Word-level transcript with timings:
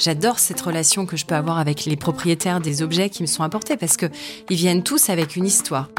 J'adore 0.00 0.38
cette 0.38 0.62
relation 0.62 1.04
que 1.04 1.18
je 1.18 1.26
peux 1.26 1.34
avoir 1.34 1.58
avec 1.58 1.84
les 1.84 1.94
propriétaires 1.94 2.60
des 2.60 2.80
objets 2.80 3.10
qui 3.10 3.22
me 3.22 3.26
sont 3.26 3.42
apportés 3.42 3.76
parce 3.76 3.98
que 3.98 4.06
ils 4.48 4.56
viennent 4.56 4.82
tous 4.82 5.10
avec 5.10 5.36
une 5.36 5.44
histoire. 5.44 5.90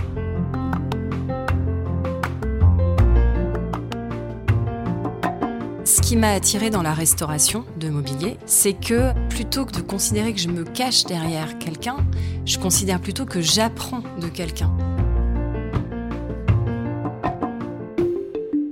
Ce 5.86 6.02
qui 6.02 6.16
m'a 6.16 6.32
attiré 6.32 6.72
dans 6.72 6.82
la 6.82 6.96
restauration 6.96 7.64
de 7.78 7.90
mobilier, 7.90 8.38
c'est 8.48 8.74
que 8.74 9.12
plutôt 9.30 9.66
que 9.66 9.74
de 9.74 9.82
considérer 9.82 10.34
que 10.34 10.40
je 10.40 10.50
me 10.50 10.64
cache 10.64 11.04
derrière 11.04 11.60
quelqu'un, 11.60 11.98
je 12.44 12.58
considère 12.58 13.00
plutôt 13.00 13.26
que 13.26 13.40
j'apprends 13.40 14.02
de 14.20 14.30
quelqu'un. 14.30 14.72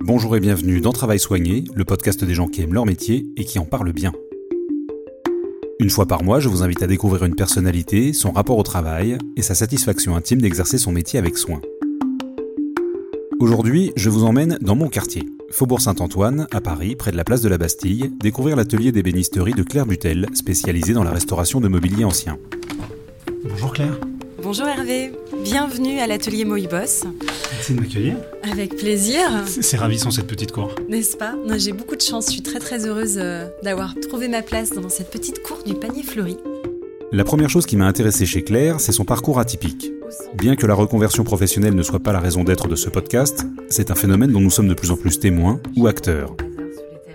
Bonjour 0.02 0.36
et 0.36 0.39
bienvenue 0.39 0.82
dans 0.82 0.92
Travail 0.92 1.20
Soigné, 1.20 1.66
le 1.75 1.86
podcast 1.86 2.24
des 2.24 2.34
gens 2.34 2.48
qui 2.48 2.64
aiment 2.64 2.74
leur 2.74 2.88
métier 2.88 3.28
et 3.38 3.46
qui 3.46 3.60
en 3.60 3.66
parlent 3.66 3.93
bien. 3.93 4.11
Une 5.82 5.89
fois 5.89 6.06
par 6.06 6.24
mois, 6.24 6.42
je 6.42 6.50
vous 6.50 6.61
invite 6.61 6.83
à 6.83 6.88
découvrir 6.88 7.24
une 7.24 7.36
personnalité, 7.36 8.11
son 8.11 8.32
rapport 8.32 8.57
au 8.57 8.64
travail 8.64 9.18
et 9.37 9.42
sa 9.42 9.56
satisfaction 9.56 10.18
intime 10.18 10.42
d'exercer 10.42 10.78
son 10.78 10.92
métier 10.92 11.18
avec 11.18 11.37
soin. 11.37 11.61
Aujourd'hui, 13.39 13.93
je 13.96 14.10
vous 14.10 14.25
emmène 14.25 14.57
dans 14.60 14.75
mon 14.75 14.89
quartier, 14.89 15.23
Faubourg 15.51 15.79
Saint-Antoine, 15.79 16.47
à 16.51 16.60
Paris, 16.60 16.97
près 16.97 17.11
de 17.11 17.15
la 17.15 17.23
place 17.23 17.39
de 17.39 17.47
la 17.47 17.57
Bastille, 17.57 18.11
découvrir 18.20 18.57
l'atelier 18.57 18.92
d'ébénisterie 18.92 19.54
de 19.54 19.64
Claire 19.64 19.86
Butel, 19.86 20.28
spécialisée 20.34 20.92
dans 20.92 21.06
la 21.06 21.11
restauration 21.11 21.61
de 21.61 21.70
mobilier 21.70 22.04
ancien. 22.04 22.37
Bonjour 23.46 23.71
Claire. 23.71 23.98
Bonjour 24.43 24.68
Hervé, 24.68 25.14
bienvenue 25.46 26.00
à 26.00 26.07
l'atelier 26.07 26.43
Moïbos. 26.43 27.07
Merci 27.60 27.74
de 27.74 27.82
m'accueillir. 27.82 28.16
Avec 28.50 28.78
plaisir. 28.78 29.20
C'est 29.46 29.76
ravissant 29.76 30.12
cette 30.12 30.28
petite 30.28 30.54
cour. 30.54 30.74
N'est-ce 30.88 31.18
pas? 31.18 31.36
J'ai 31.58 31.74
beaucoup 31.74 31.98
de 31.98 32.02
chance, 32.02 32.28
je 32.28 32.32
suis 32.32 32.42
très 32.42 32.59
très 32.59 32.86
heureuse 32.86 33.18
euh, 33.18 33.50
d'avoir 33.64 33.96
trouvé 33.96 34.30
ma 34.30 34.42
place 34.42 34.72
dans 34.72 34.88
cette 34.88 35.12
petite 35.12 35.44
cour 35.44 35.58
du 35.66 35.74
panier 35.74 36.04
fleuri. 36.04 36.38
La 37.12 37.26
première 37.26 37.50
chose 37.50 37.66
qui 37.66 37.76
m'a 37.76 37.86
intéressé 37.86 38.26
chez 38.26 38.46
Claire, 38.46 38.80
c'est 38.80 38.94
son 38.94 39.04
parcours 39.04 39.40
atypique. 39.40 39.92
Bien 40.36 40.56
que 40.56 40.66
la 40.68 40.74
reconversion 40.74 41.26
professionnelle 41.26 41.76
ne 41.76 41.84
soit 41.84 42.00
pas 42.00 42.14
la 42.14 42.22
raison 42.22 42.46
d'être 42.46 42.70
de 42.70 42.78
ce 42.78 42.88
podcast, 42.88 43.46
c'est 43.68 43.92
un 43.92 43.96
phénomène 43.96 44.32
dont 44.32 44.40
nous 44.40 44.52
sommes 44.52 44.70
de 44.70 44.73
plus 44.73 44.92
en 44.92 44.96
plus 44.96 45.20
témoins 45.20 45.60
ou 45.76 45.88
acteurs. 45.88 46.38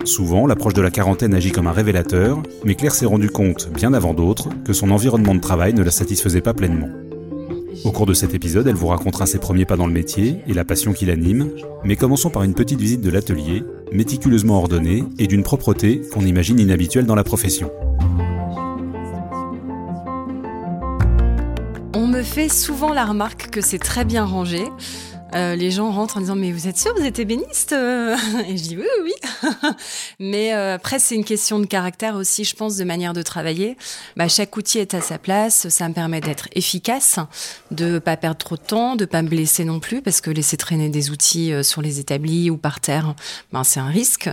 Souvent, 0.03 0.45
l'approche 0.45 0.75
de 0.75 0.81
la 0.83 0.91
quarantaine 0.91 1.33
agit 1.33 1.51
comme 1.51 1.65
un 1.65 1.71
révélateur, 1.71 2.43
mais 2.63 2.75
Claire 2.75 2.93
s'est 2.93 3.07
rendue 3.07 3.31
compte, 3.31 3.71
bien 3.73 3.95
avant 3.95 4.13
d'autres, 4.13 4.49
que 4.63 4.73
son 4.73 4.91
environnement 4.91 5.33
de 5.33 5.41
travail 5.41 5.73
ne 5.73 5.81
la 5.81 5.89
satisfaisait 5.89 6.41
pas 6.41 6.53
pleinement. 6.53 6.89
Au 7.83 7.91
cours 7.91 8.05
de 8.05 8.13
cet 8.13 8.33
épisode, 8.33 8.67
elle 8.67 8.75
vous 8.75 8.87
racontera 8.87 9.25
ses 9.25 9.39
premiers 9.39 9.65
pas 9.65 9.75
dans 9.75 9.87
le 9.87 9.93
métier 9.93 10.37
et 10.47 10.53
la 10.53 10.63
passion 10.63 10.93
qui 10.93 11.05
l'anime, 11.05 11.51
mais 11.83 11.95
commençons 11.95 12.29
par 12.29 12.43
une 12.43 12.53
petite 12.53 12.79
visite 12.79 13.01
de 13.01 13.09
l'atelier, 13.09 13.63
méticuleusement 13.91 14.57
ordonnée 14.57 15.03
et 15.19 15.27
d'une 15.27 15.43
propreté 15.43 16.01
qu'on 16.13 16.25
imagine 16.25 16.59
inhabituelle 16.59 17.05
dans 17.05 17.15
la 17.15 17.23
profession. 17.23 17.71
On 21.93 22.07
me 22.07 22.23
fait 22.23 22.49
souvent 22.49 22.93
la 22.93 23.05
remarque 23.05 23.49
que 23.49 23.61
c'est 23.61 23.79
très 23.79 24.05
bien 24.05 24.23
rangé. 24.23 24.63
Euh, 25.35 25.55
les 25.55 25.71
gens 25.71 25.91
rentrent 25.91 26.17
en 26.17 26.21
disant 26.21 26.35
mais 26.35 26.51
vous 26.51 26.67
êtes 26.67 26.77
sûr 26.77 26.93
vous 26.97 27.05
êtes 27.05 27.19
ébéniste 27.19 27.73
Et 28.47 28.57
je 28.57 28.63
dis 28.63 28.77
oui 28.77 28.85
oui. 29.03 29.11
oui. 29.43 29.69
mais 30.19 30.53
euh, 30.53 30.75
après 30.75 30.99
c'est 30.99 31.15
une 31.15 31.25
question 31.25 31.59
de 31.59 31.65
caractère 31.65 32.15
aussi 32.15 32.43
je 32.43 32.55
pense 32.55 32.77
de 32.77 32.83
manière 32.83 33.13
de 33.13 33.21
travailler. 33.21 33.77
Bah, 34.15 34.27
chaque 34.27 34.55
outil 34.55 34.79
est 34.79 34.93
à 34.93 35.01
sa 35.01 35.17
place, 35.17 35.67
ça 35.69 35.89
me 35.89 35.93
permet 35.93 36.21
d'être 36.21 36.47
efficace, 36.53 37.19
de 37.71 37.99
pas 37.99 38.17
perdre 38.17 38.37
trop 38.37 38.55
de 38.55 38.61
temps, 38.61 38.95
de 38.95 39.05
pas 39.05 39.21
me 39.21 39.27
blesser 39.27 39.65
non 39.65 39.79
plus 39.79 40.01
parce 40.01 40.21
que 40.21 40.29
laisser 40.29 40.57
traîner 40.57 40.89
des 40.89 41.09
outils 41.09 41.51
euh, 41.51 41.63
sur 41.63 41.81
les 41.81 41.99
établis 41.99 42.49
ou 42.49 42.57
par 42.57 42.79
terre, 42.79 43.15
ben 43.51 43.63
c'est 43.63 43.79
un 43.79 43.87
risque. 43.87 44.29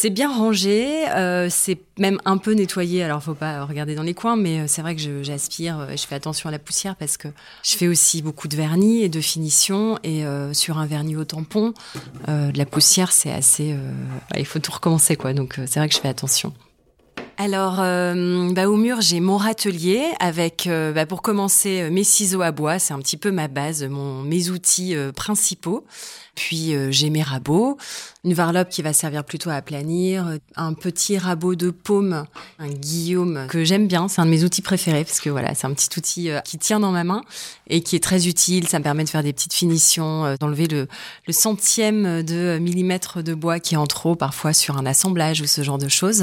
C'est 0.00 0.10
bien 0.10 0.32
rangé, 0.32 1.08
euh, 1.08 1.48
c'est 1.50 1.80
même 1.98 2.20
un 2.24 2.38
peu 2.38 2.52
nettoyé. 2.52 3.02
Alors, 3.02 3.20
faut 3.20 3.34
pas 3.34 3.64
regarder 3.64 3.96
dans 3.96 4.04
les 4.04 4.14
coins, 4.14 4.36
mais 4.36 4.60
euh, 4.60 4.64
c'est 4.68 4.80
vrai 4.80 4.94
que 4.94 5.24
j'aspire, 5.24 5.80
euh, 5.80 5.96
je, 5.96 6.06
fais 6.06 6.14
attention 6.14 6.48
à 6.48 6.52
la 6.52 6.60
poussière 6.60 6.94
parce 6.94 7.16
que 7.16 7.26
je 7.64 7.76
fais 7.76 7.88
aussi 7.88 8.22
beaucoup 8.22 8.46
de 8.46 8.54
vernis 8.54 9.02
et 9.02 9.08
de 9.08 9.20
finition. 9.20 9.98
Et 10.04 10.22
sur 10.52 10.78
un 10.78 10.86
vernis 10.86 11.16
au 11.16 11.24
tampon, 11.24 11.74
de 12.28 12.56
la 12.56 12.64
poussière, 12.64 13.10
c'est 13.10 13.32
assez. 13.32 13.74
il 14.36 14.46
faut 14.46 14.60
tout 14.60 14.70
recommencer, 14.70 15.16
quoi. 15.16 15.32
Donc, 15.32 15.58
c'est 15.66 15.80
vrai 15.80 15.88
que 15.88 15.96
je 15.96 16.00
fais 16.00 16.08
attention. 16.08 16.52
Alors, 17.40 17.76
bah, 17.76 18.68
au 18.68 18.76
mur, 18.76 19.00
j'ai 19.00 19.20
mon 19.20 19.36
râtelier 19.36 20.02
avec, 20.18 20.68
bah, 20.68 21.06
pour 21.06 21.22
commencer, 21.22 21.88
mes 21.88 22.02
ciseaux 22.02 22.42
à 22.42 22.50
bois. 22.50 22.80
C'est 22.80 22.92
un 22.92 22.98
petit 22.98 23.16
peu 23.16 23.30
ma 23.30 23.46
base, 23.46 23.84
mon, 23.84 24.22
mes 24.22 24.50
outils 24.50 24.96
principaux. 25.14 25.86
Puis 26.38 26.72
euh, 26.72 26.92
j'ai 26.92 27.10
mes 27.10 27.22
rabots, 27.22 27.78
une 28.22 28.32
varlope 28.32 28.68
qui 28.68 28.80
va 28.80 28.92
servir 28.92 29.24
plutôt 29.24 29.50
à 29.50 29.54
aplanir, 29.54 30.38
un 30.54 30.72
petit 30.72 31.18
rabot 31.18 31.56
de 31.56 31.70
paume, 31.70 32.26
un 32.60 32.68
guillaume 32.68 33.48
que 33.48 33.64
j'aime 33.64 33.88
bien, 33.88 34.06
c'est 34.06 34.20
un 34.20 34.24
de 34.24 34.30
mes 34.30 34.44
outils 34.44 34.62
préférés 34.62 35.04
parce 35.04 35.18
que 35.18 35.30
voilà, 35.30 35.56
c'est 35.56 35.66
un 35.66 35.74
petit 35.74 35.88
outil 35.98 36.30
euh, 36.30 36.38
qui 36.42 36.56
tient 36.56 36.78
dans 36.78 36.92
ma 36.92 37.02
main 37.02 37.22
et 37.66 37.82
qui 37.82 37.96
est 37.96 38.02
très 38.02 38.28
utile. 38.28 38.68
Ça 38.68 38.78
me 38.78 38.84
permet 38.84 39.02
de 39.02 39.08
faire 39.08 39.24
des 39.24 39.32
petites 39.32 39.52
finitions, 39.52 40.26
euh, 40.26 40.36
d'enlever 40.38 40.68
le, 40.68 40.86
le 41.26 41.32
centième 41.32 42.22
de 42.22 42.58
millimètre 42.58 43.20
de 43.20 43.34
bois 43.34 43.58
qui 43.58 43.74
est 43.74 43.78
en 43.78 43.88
trop 43.88 44.14
parfois 44.14 44.52
sur 44.52 44.78
un 44.78 44.86
assemblage 44.86 45.40
ou 45.40 45.46
ce 45.48 45.62
genre 45.62 45.78
de 45.78 45.88
choses. 45.88 46.22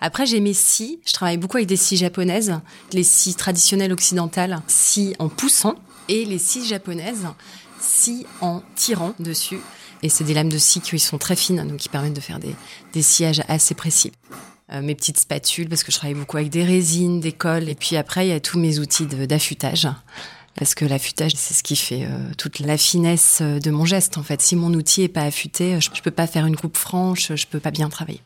Après, 0.00 0.26
j'ai 0.26 0.40
mes 0.40 0.54
scies. 0.54 1.00
Je 1.06 1.12
travaille 1.12 1.36
beaucoup 1.36 1.58
avec 1.58 1.68
des 1.68 1.76
scies 1.76 1.96
japonaises, 1.96 2.60
les 2.92 3.04
scies 3.04 3.34
traditionnelles 3.34 3.92
occidentales, 3.92 4.62
scies 4.66 5.14
en 5.18 5.28
poussant, 5.28 5.76
et 6.08 6.24
les 6.24 6.38
scies 6.38 6.66
japonaises 6.66 7.26
scie 7.80 8.26
en 8.40 8.62
tirant 8.76 9.14
dessus. 9.18 9.60
Et 10.02 10.08
c'est 10.08 10.24
des 10.24 10.34
lames 10.34 10.48
de 10.48 10.58
scie 10.58 10.80
qui 10.80 10.98
sont 10.98 11.18
très 11.18 11.36
fines, 11.36 11.66
donc 11.66 11.78
qui 11.78 11.88
permettent 11.88 12.14
de 12.14 12.20
faire 12.20 12.38
des, 12.38 12.54
des 12.92 13.04
assez 13.48 13.74
précis. 13.74 14.12
Euh, 14.72 14.82
mes 14.82 14.94
petites 14.94 15.18
spatules, 15.18 15.68
parce 15.68 15.82
que 15.82 15.92
je 15.92 15.96
travaille 15.96 16.14
beaucoup 16.14 16.36
avec 16.36 16.50
des 16.50 16.64
résines, 16.64 17.20
des 17.20 17.32
colles. 17.32 17.68
Et 17.68 17.74
puis 17.74 17.96
après, 17.96 18.26
il 18.26 18.30
y 18.30 18.32
a 18.32 18.40
tous 18.40 18.58
mes 18.58 18.78
outils 18.78 19.06
d'affûtage. 19.06 19.88
Parce 20.56 20.74
que 20.74 20.84
l'affûtage, 20.84 21.32
c'est 21.36 21.54
ce 21.54 21.62
qui 21.62 21.76
fait 21.76 22.04
euh, 22.04 22.32
toute 22.36 22.60
la 22.60 22.76
finesse 22.76 23.38
euh, 23.40 23.58
de 23.58 23.70
mon 23.70 23.84
geste. 23.84 24.18
En 24.18 24.22
fait, 24.22 24.40
si 24.40 24.56
mon 24.56 24.72
outil 24.74 25.02
est 25.02 25.08
pas 25.08 25.22
affûté, 25.22 25.80
je, 25.80 25.90
je 25.92 26.02
peux 26.02 26.10
pas 26.10 26.26
faire 26.26 26.46
une 26.46 26.56
coupe 26.56 26.76
franche, 26.76 27.34
je 27.34 27.46
peux 27.46 27.60
pas 27.60 27.70
bien 27.70 27.88
travailler. 27.88 28.20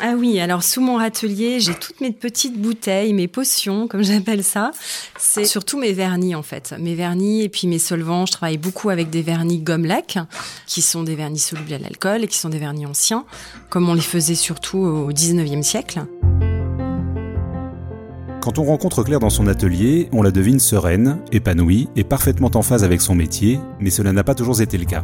Ah 0.00 0.12
oui, 0.16 0.38
alors 0.38 0.62
sous 0.62 0.80
mon 0.80 0.98
atelier, 0.98 1.60
j'ai 1.60 1.74
toutes 1.74 2.00
mes 2.00 2.12
petites 2.12 2.60
bouteilles, 2.60 3.14
mes 3.14 3.26
potions, 3.26 3.88
comme 3.88 4.02
j'appelle 4.04 4.44
ça. 4.44 4.70
C'est 5.18 5.44
surtout 5.44 5.78
mes 5.78 5.92
vernis 5.92 6.34
en 6.34 6.42
fait, 6.42 6.74
mes 6.78 6.94
vernis 6.94 7.42
et 7.42 7.48
puis 7.48 7.66
mes 7.66 7.78
solvants. 7.78 8.26
Je 8.26 8.32
travaille 8.32 8.58
beaucoup 8.58 8.90
avec 8.90 9.10
des 9.10 9.22
vernis 9.22 9.60
gomme 9.60 9.86
lac, 9.86 10.18
qui 10.66 10.82
sont 10.82 11.02
des 11.02 11.14
vernis 11.14 11.38
solubles 11.38 11.72
à 11.72 11.78
l'alcool 11.78 12.22
et 12.22 12.28
qui 12.28 12.38
sont 12.38 12.50
des 12.50 12.58
vernis 12.58 12.86
anciens, 12.86 13.24
comme 13.70 13.88
on 13.88 13.94
les 13.94 14.00
faisait 14.00 14.34
surtout 14.34 14.78
au 14.78 15.10
19e 15.10 15.62
siècle. 15.62 16.02
Quand 18.40 18.58
on 18.58 18.64
rencontre 18.64 19.02
Claire 19.02 19.20
dans 19.20 19.30
son 19.30 19.46
atelier, 19.46 20.08
on 20.12 20.22
la 20.22 20.30
devine 20.30 20.60
sereine, 20.60 21.18
épanouie 21.32 21.88
et 21.96 22.04
parfaitement 22.04 22.50
en 22.54 22.62
phase 22.62 22.84
avec 22.84 23.00
son 23.00 23.14
métier, 23.14 23.58
mais 23.80 23.90
cela 23.90 24.12
n'a 24.12 24.22
pas 24.22 24.34
toujours 24.34 24.60
été 24.60 24.78
le 24.78 24.84
cas. 24.84 25.02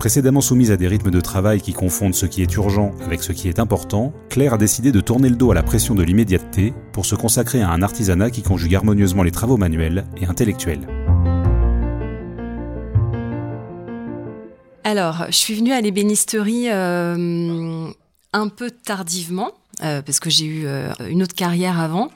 Précédemment 0.00 0.40
soumise 0.40 0.70
à 0.70 0.78
des 0.78 0.88
rythmes 0.88 1.10
de 1.10 1.20
travail 1.20 1.60
qui 1.60 1.74
confondent 1.74 2.14
ce 2.14 2.24
qui 2.24 2.40
est 2.40 2.54
urgent 2.54 2.92
avec 3.04 3.22
ce 3.22 3.32
qui 3.32 3.50
est 3.50 3.58
important, 3.58 4.14
Claire 4.30 4.54
a 4.54 4.56
décidé 4.56 4.92
de 4.92 5.00
tourner 5.02 5.28
le 5.28 5.36
dos 5.36 5.50
à 5.50 5.54
la 5.54 5.62
pression 5.62 5.94
de 5.94 6.02
l'immédiateté 6.02 6.72
pour 6.94 7.04
se 7.04 7.14
consacrer 7.14 7.60
à 7.60 7.68
un 7.68 7.82
artisanat 7.82 8.30
qui 8.30 8.40
conjugue 8.40 8.74
harmonieusement 8.74 9.22
les 9.22 9.30
travaux 9.30 9.58
manuels 9.58 10.06
et 10.16 10.24
intellectuels. 10.24 10.88
Alors, 14.84 15.26
je 15.28 15.36
suis 15.36 15.54
venue 15.54 15.72
à 15.72 15.82
l'ébénisterie 15.82 16.70
euh, 16.70 17.90
un 18.32 18.48
peu 18.48 18.70
tardivement. 18.70 19.52
Euh, 19.82 20.02
parce 20.02 20.20
que 20.20 20.28
j'ai 20.28 20.44
eu 20.44 20.66
euh, 20.66 20.92
une 21.08 21.22
autre 21.22 21.34
carrière 21.34 21.80
avant 21.80 22.10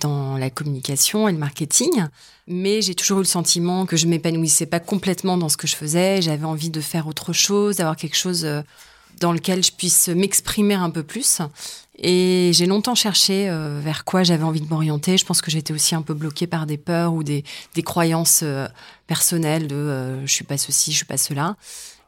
dans 0.00 0.38
la 0.38 0.48
communication 0.48 1.28
et 1.28 1.32
le 1.32 1.38
marketing 1.38 2.06
mais 2.50 2.82
j'ai 2.82 2.94
toujours 2.94 3.18
eu 3.18 3.22
le 3.22 3.26
sentiment 3.26 3.86
que 3.86 3.96
je 3.96 4.06
m'épanouissais 4.06 4.66
pas 4.66 4.80
complètement 4.80 5.38
dans 5.38 5.48
ce 5.48 5.56
que 5.56 5.68
je 5.68 5.76
faisais. 5.76 6.20
J'avais 6.20 6.44
envie 6.44 6.68
de 6.68 6.80
faire 6.80 7.06
autre 7.06 7.32
chose, 7.32 7.76
d'avoir 7.76 7.96
quelque 7.96 8.16
chose 8.16 8.44
euh, 8.44 8.60
dans 9.20 9.32
lequel 9.32 9.64
je 9.64 9.70
puisse 9.70 10.08
m'exprimer 10.08 10.74
un 10.74 10.90
peu 10.90 11.04
plus. 11.04 11.40
Et 12.02 12.50
j'ai 12.52 12.66
longtemps 12.66 12.96
cherché 12.96 13.48
euh, 13.48 13.80
vers 13.80 14.04
quoi 14.04 14.24
j'avais 14.24 14.42
envie 14.42 14.60
de 14.60 14.68
m'orienter. 14.68 15.16
Je 15.16 15.24
pense 15.24 15.40
que 15.40 15.50
j'étais 15.50 15.72
aussi 15.72 15.94
un 15.94 16.02
peu 16.02 16.12
bloquée 16.12 16.48
par 16.48 16.66
des 16.66 16.76
peurs 16.76 17.14
ou 17.14 17.22
des, 17.22 17.44
des 17.74 17.82
croyances 17.82 18.40
euh, 18.42 18.66
personnelles 19.06 19.68
de 19.68 20.18
je 20.24 20.32
suis 20.32 20.44
pas 20.44 20.58
ceci, 20.58 20.90
je 20.90 20.96
suis 20.96 21.06
pas 21.06 21.18
cela. 21.18 21.56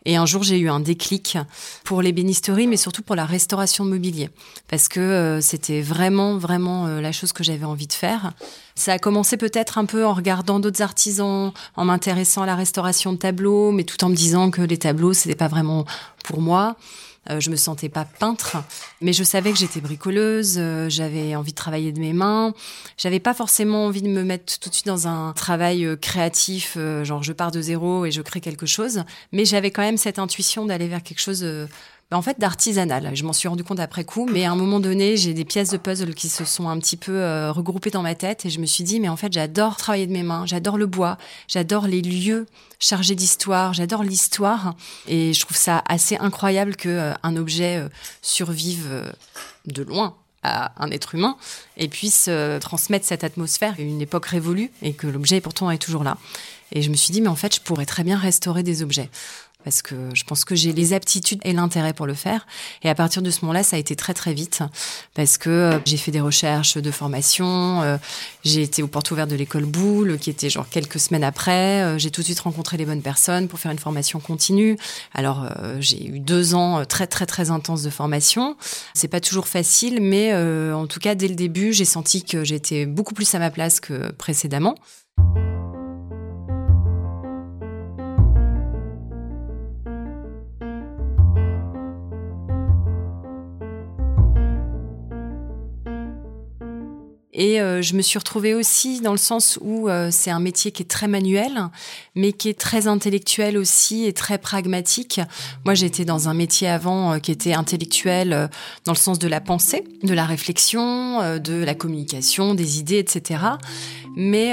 Et 0.05 0.17
un 0.17 0.27
jour, 0.27 0.43
j'ai 0.43 0.59
eu 0.59 0.69
un 0.69 0.81
déclic 0.81 1.39
pour 1.85 2.03
l'ébénisterie, 2.03 2.67
mais 2.67 2.77
surtout 2.77 3.03
pour 3.03 3.15
la 3.15 3.25
restauration 3.25 3.85
de 3.85 3.91
mobilier, 3.91 4.31
parce 4.69 4.89
que 4.89 5.01
euh, 5.01 5.41
c'était 5.41 5.81
vraiment, 5.81 6.39
vraiment 6.39 6.87
euh, 6.87 7.01
la 7.01 7.13
chose 7.13 7.33
que 7.33 7.45
j'avais 7.45 7.65
envie 7.65 7.87
de 7.87 7.93
faire. 7.93 8.33
Ça 8.75 8.95
a 8.95 8.99
commencé 8.99 9.37
peut-être 9.37 9.79
un 9.79 9.85
peu 9.85 10.05
en 10.05 10.13
regardant 10.13 10.59
d'autres 10.59 10.83
artisans, 10.83 11.53
en 11.77 11.85
m'intéressant 11.85 12.43
à 12.43 12.47
la 12.47 12.57
restauration 12.57 13.13
de 13.13 13.19
tableaux, 13.19 13.71
mais 13.71 13.85
tout 13.85 14.03
en 14.05 14.09
me 14.09 14.17
disant 14.17 14.51
que 14.51 14.63
les 14.63 14.79
tableaux, 14.79 15.13
c'était 15.13 15.37
pas 15.37 15.49
vraiment 15.49 15.85
pour 16.25 16.41
moi. 16.41 16.77
Euh, 17.31 17.39
je 17.39 17.51
me 17.51 17.57
sentais 17.57 17.89
pas 17.89 18.05
peintre, 18.05 18.57
mais 19.01 19.13
je 19.13 19.23
savais 19.23 19.53
que 19.53 19.59
j'étais 19.59 19.81
bricoleuse. 19.81 20.57
Euh, 20.59 20.89
j'avais 20.89 21.37
envie 21.37 21.53
de 21.53 21.57
travailler 21.57 21.93
de 21.93 22.01
mes 22.01 22.13
mains. 22.13 22.53
J'avais 22.97 23.21
pas 23.21 23.33
forcément 23.33 23.87
envie 23.87 24.03
de 24.03 24.09
me 24.09 24.25
mettre 24.25 24.59
tout 24.59 24.69
de 24.69 24.75
suite 24.75 24.87
dans 24.87 25.07
un 25.07 25.33
travail 25.33 25.85
euh, 25.85 25.97
créatif, 25.97 26.77
genre 27.03 27.23
je 27.23 27.33
pars 27.33 27.53
de 27.53 27.61
zéro 27.61 28.05
et 28.07 28.11
je 28.11 28.23
crée 28.23 28.41
quelque 28.41 28.67
chose. 28.67 29.05
Mais 29.31 29.45
j'avais 29.45 29.71
quand 29.71 29.83
même 29.83 29.97
cette 29.97 30.19
intuition 30.19 30.67
d'aller 30.67 30.89
vers 30.89 31.03
quelque 31.03 31.21
chose 31.21 31.47
bah, 32.13 32.19
en 32.19 32.23
fait 32.23 32.39
d'artisanal. 32.39 33.13
Je 33.15 33.25
m'en 33.25 33.33
suis 33.33 33.49
rendu 33.49 33.65
compte 33.65 33.81
après 33.81 34.05
coup, 34.05 34.29
mais 34.31 34.45
à 34.45 34.53
un 34.53 34.55
moment 34.55 34.81
donné, 34.81 35.17
j'ai 35.17 35.33
des 35.33 35.47
pièces 35.47 35.71
de 35.71 35.79
puzzle 35.79 36.13
qui 36.13 36.29
se 36.29 36.45
sont 36.45 36.69
un 36.69 36.79
petit 36.79 36.99
peu 36.99 37.13
euh, 37.13 37.51
regroupées 37.51 37.89
dans 37.89 38.03
ma 38.03 38.15
tête 38.15 38.45
et 38.45 38.51
je 38.51 38.61
me 38.61 38.67
suis 38.67 38.85
dit, 38.85 39.01
mais 39.01 39.09
en 39.09 39.17
fait, 39.17 39.33
j'adore 39.33 39.79
travailler 39.79 40.07
de 40.07 40.13
mes 40.13 40.23
mains, 40.23 40.45
j'adore 40.45 40.77
le 40.77 40.85
bois, 40.85 41.17
j'adore 41.49 41.87
les 41.87 42.03
lieux 42.03 42.47
chargés 42.79 43.15
d'histoire, 43.15 43.73
j'adore 43.73 44.03
l'histoire 44.03 44.75
et 45.09 45.33
je 45.33 45.41
trouve 45.41 45.57
ça 45.57 45.83
assez 45.89 46.19
incroyable 46.19 46.77
que 46.77 46.91
euh, 46.91 47.15
un 47.23 47.35
objet 47.35 47.79
euh, 47.79 47.89
survive 48.21 49.11
de 49.65 49.83
loin 49.83 50.15
à 50.43 50.73
un 50.85 50.91
être 50.91 51.15
humain 51.15 51.39
et 51.79 51.89
puisse 51.89 52.29
transmettre 52.61 53.07
cette 53.07 53.25
atmosphère, 53.25 53.77
une 53.79 54.03
époque 54.03 54.27
révolue 54.27 54.71
et 54.83 54.93
que 54.93 55.07
l'objet 55.07 55.41
pourtant 55.41 55.71
est 55.71 55.79
toujours 55.79 56.05
là. 56.05 56.19
Et 56.73 56.83
je 56.83 56.91
me 56.91 56.97
suis 56.97 57.13
dit, 57.13 57.21
mais 57.21 57.29
en 57.29 57.37
fait, 57.37 57.55
je 57.55 57.61
pourrais 57.61 57.87
très 57.87 58.03
bien 58.03 58.19
restaurer 58.19 58.63
des 58.63 58.83
objets 58.83 59.09
parce 59.65 59.83
que 59.83 59.95
je 60.15 60.25
pense 60.25 60.45
que 60.45 60.55
j'ai 60.55 60.73
les 60.73 60.93
aptitudes 60.93 61.41
et 61.45 61.53
l'intérêt 61.53 61.93
pour 61.93 62.07
le 62.07 62.15
faire. 62.15 62.47
Et 62.83 62.89
à 62.89 62.95
partir 62.95 63.23
de 63.23 63.31
ce 63.31 63.41
moment-là, 63.43 63.63
ça 63.63 63.77
a 63.77 63.79
été 63.79 63.97
très 63.97 64.15
très 64.15 64.35
vite 64.35 64.63
parce 65.15 65.39
que 65.39 65.51
euh, 65.51 65.79
j'ai 65.85 65.97
fait 65.97 66.11
des 66.11 66.21
recherches 66.21 66.77
de 66.77 66.91
formation, 66.91 67.83
euh, 67.83 67.97
j'ai 68.45 68.63
été 68.63 68.83
aux 68.83 68.89
portes 68.89 69.11
ouvertes 69.11 69.31
de 69.31 69.37
l'école 69.37 69.65
Boulle, 69.65 70.19
qui 70.19 70.31
était 70.31 70.51
genre 70.51 70.69
quelques 70.69 70.99
semaines 70.99 71.25
après. 71.25 71.83
Euh, 71.83 71.99
j'ai 71.99 72.11
tout 72.11 72.21
de 72.21 72.27
suite 72.27 72.41
rencontré 72.41 72.77
les 72.77 72.85
bonnes 72.85 73.03
personnes 73.03 73.49
pour 73.49 73.59
faire 73.59 73.73
une 73.73 73.79
formation 73.79 74.21
continue. 74.21 74.77
Alors 75.15 75.47
j'ai 75.79 76.07
eu 76.07 76.19
deux 76.19 76.55
ans 76.55 76.85
très 76.85 77.07
très 77.07 77.27
très 77.27 77.51
intenses 77.51 77.83
de 77.83 77.91
formation. 77.91 78.57
C'est 78.95 79.09
pas 79.09 79.21
toujours 79.21 79.49
facile, 79.49 80.01
mais 80.01 80.35
en 80.35 80.87
tout 80.87 81.01
cas 81.01 81.15
dès 81.15 81.29
le 81.29 81.35
début, 81.35 81.73
j'ai 81.73 81.85
senti 81.85 82.23
que 82.25 82.45
j'étais 82.45 82.87
beaucoup 82.87 83.15
plus 83.15 83.35
à 83.35 83.39
ma 83.39 83.51
place 83.51 83.81
que 83.81 84.11
précédemment. 84.13 84.75
Et 97.35 97.61
euh, 97.61 97.81
je 97.81 97.95
me 97.95 98.03
suis 98.03 98.19
retrouvée 98.19 98.55
aussi 98.55 99.01
dans 99.01 99.13
le 99.13 99.19
sens 99.19 99.59
où 99.63 99.89
euh, 99.89 100.09
c'est 100.11 100.31
un 100.31 100.39
métier 100.39 100.71
qui 100.71 100.83
est 100.83 100.87
très 100.87 101.09
manuel, 101.09 101.69
mais 102.15 102.33
qui 102.33 102.51
est 102.51 102.59
très 102.59 102.87
intellectuel 102.87 103.57
aussi 103.57 104.05
et 104.05 104.13
très 104.13 104.37
pragmatique. 104.37 105.21
Moi, 105.65 105.73
j'étais 105.75 106.05
dans 106.05 106.29
un 106.29 106.35
métier 106.35 106.69
avant 106.69 107.13
euh, 107.13 107.19
qui 107.19 107.33
était 107.33 107.55
intellectuel 107.55 108.51
dans 108.85 108.93
le 108.93 108.99
sens 108.99 109.19
de 109.19 109.29
la 109.29 109.41
pensée, 109.41 109.85
de 110.03 110.13
la 110.13 110.27
réflexion, 110.27 111.39
de 111.39 111.65
la 111.65 111.75
communication, 111.75 112.55
des 112.55 112.79
idées, 112.79 112.99
etc. 112.99 113.41
Mais 114.17 114.53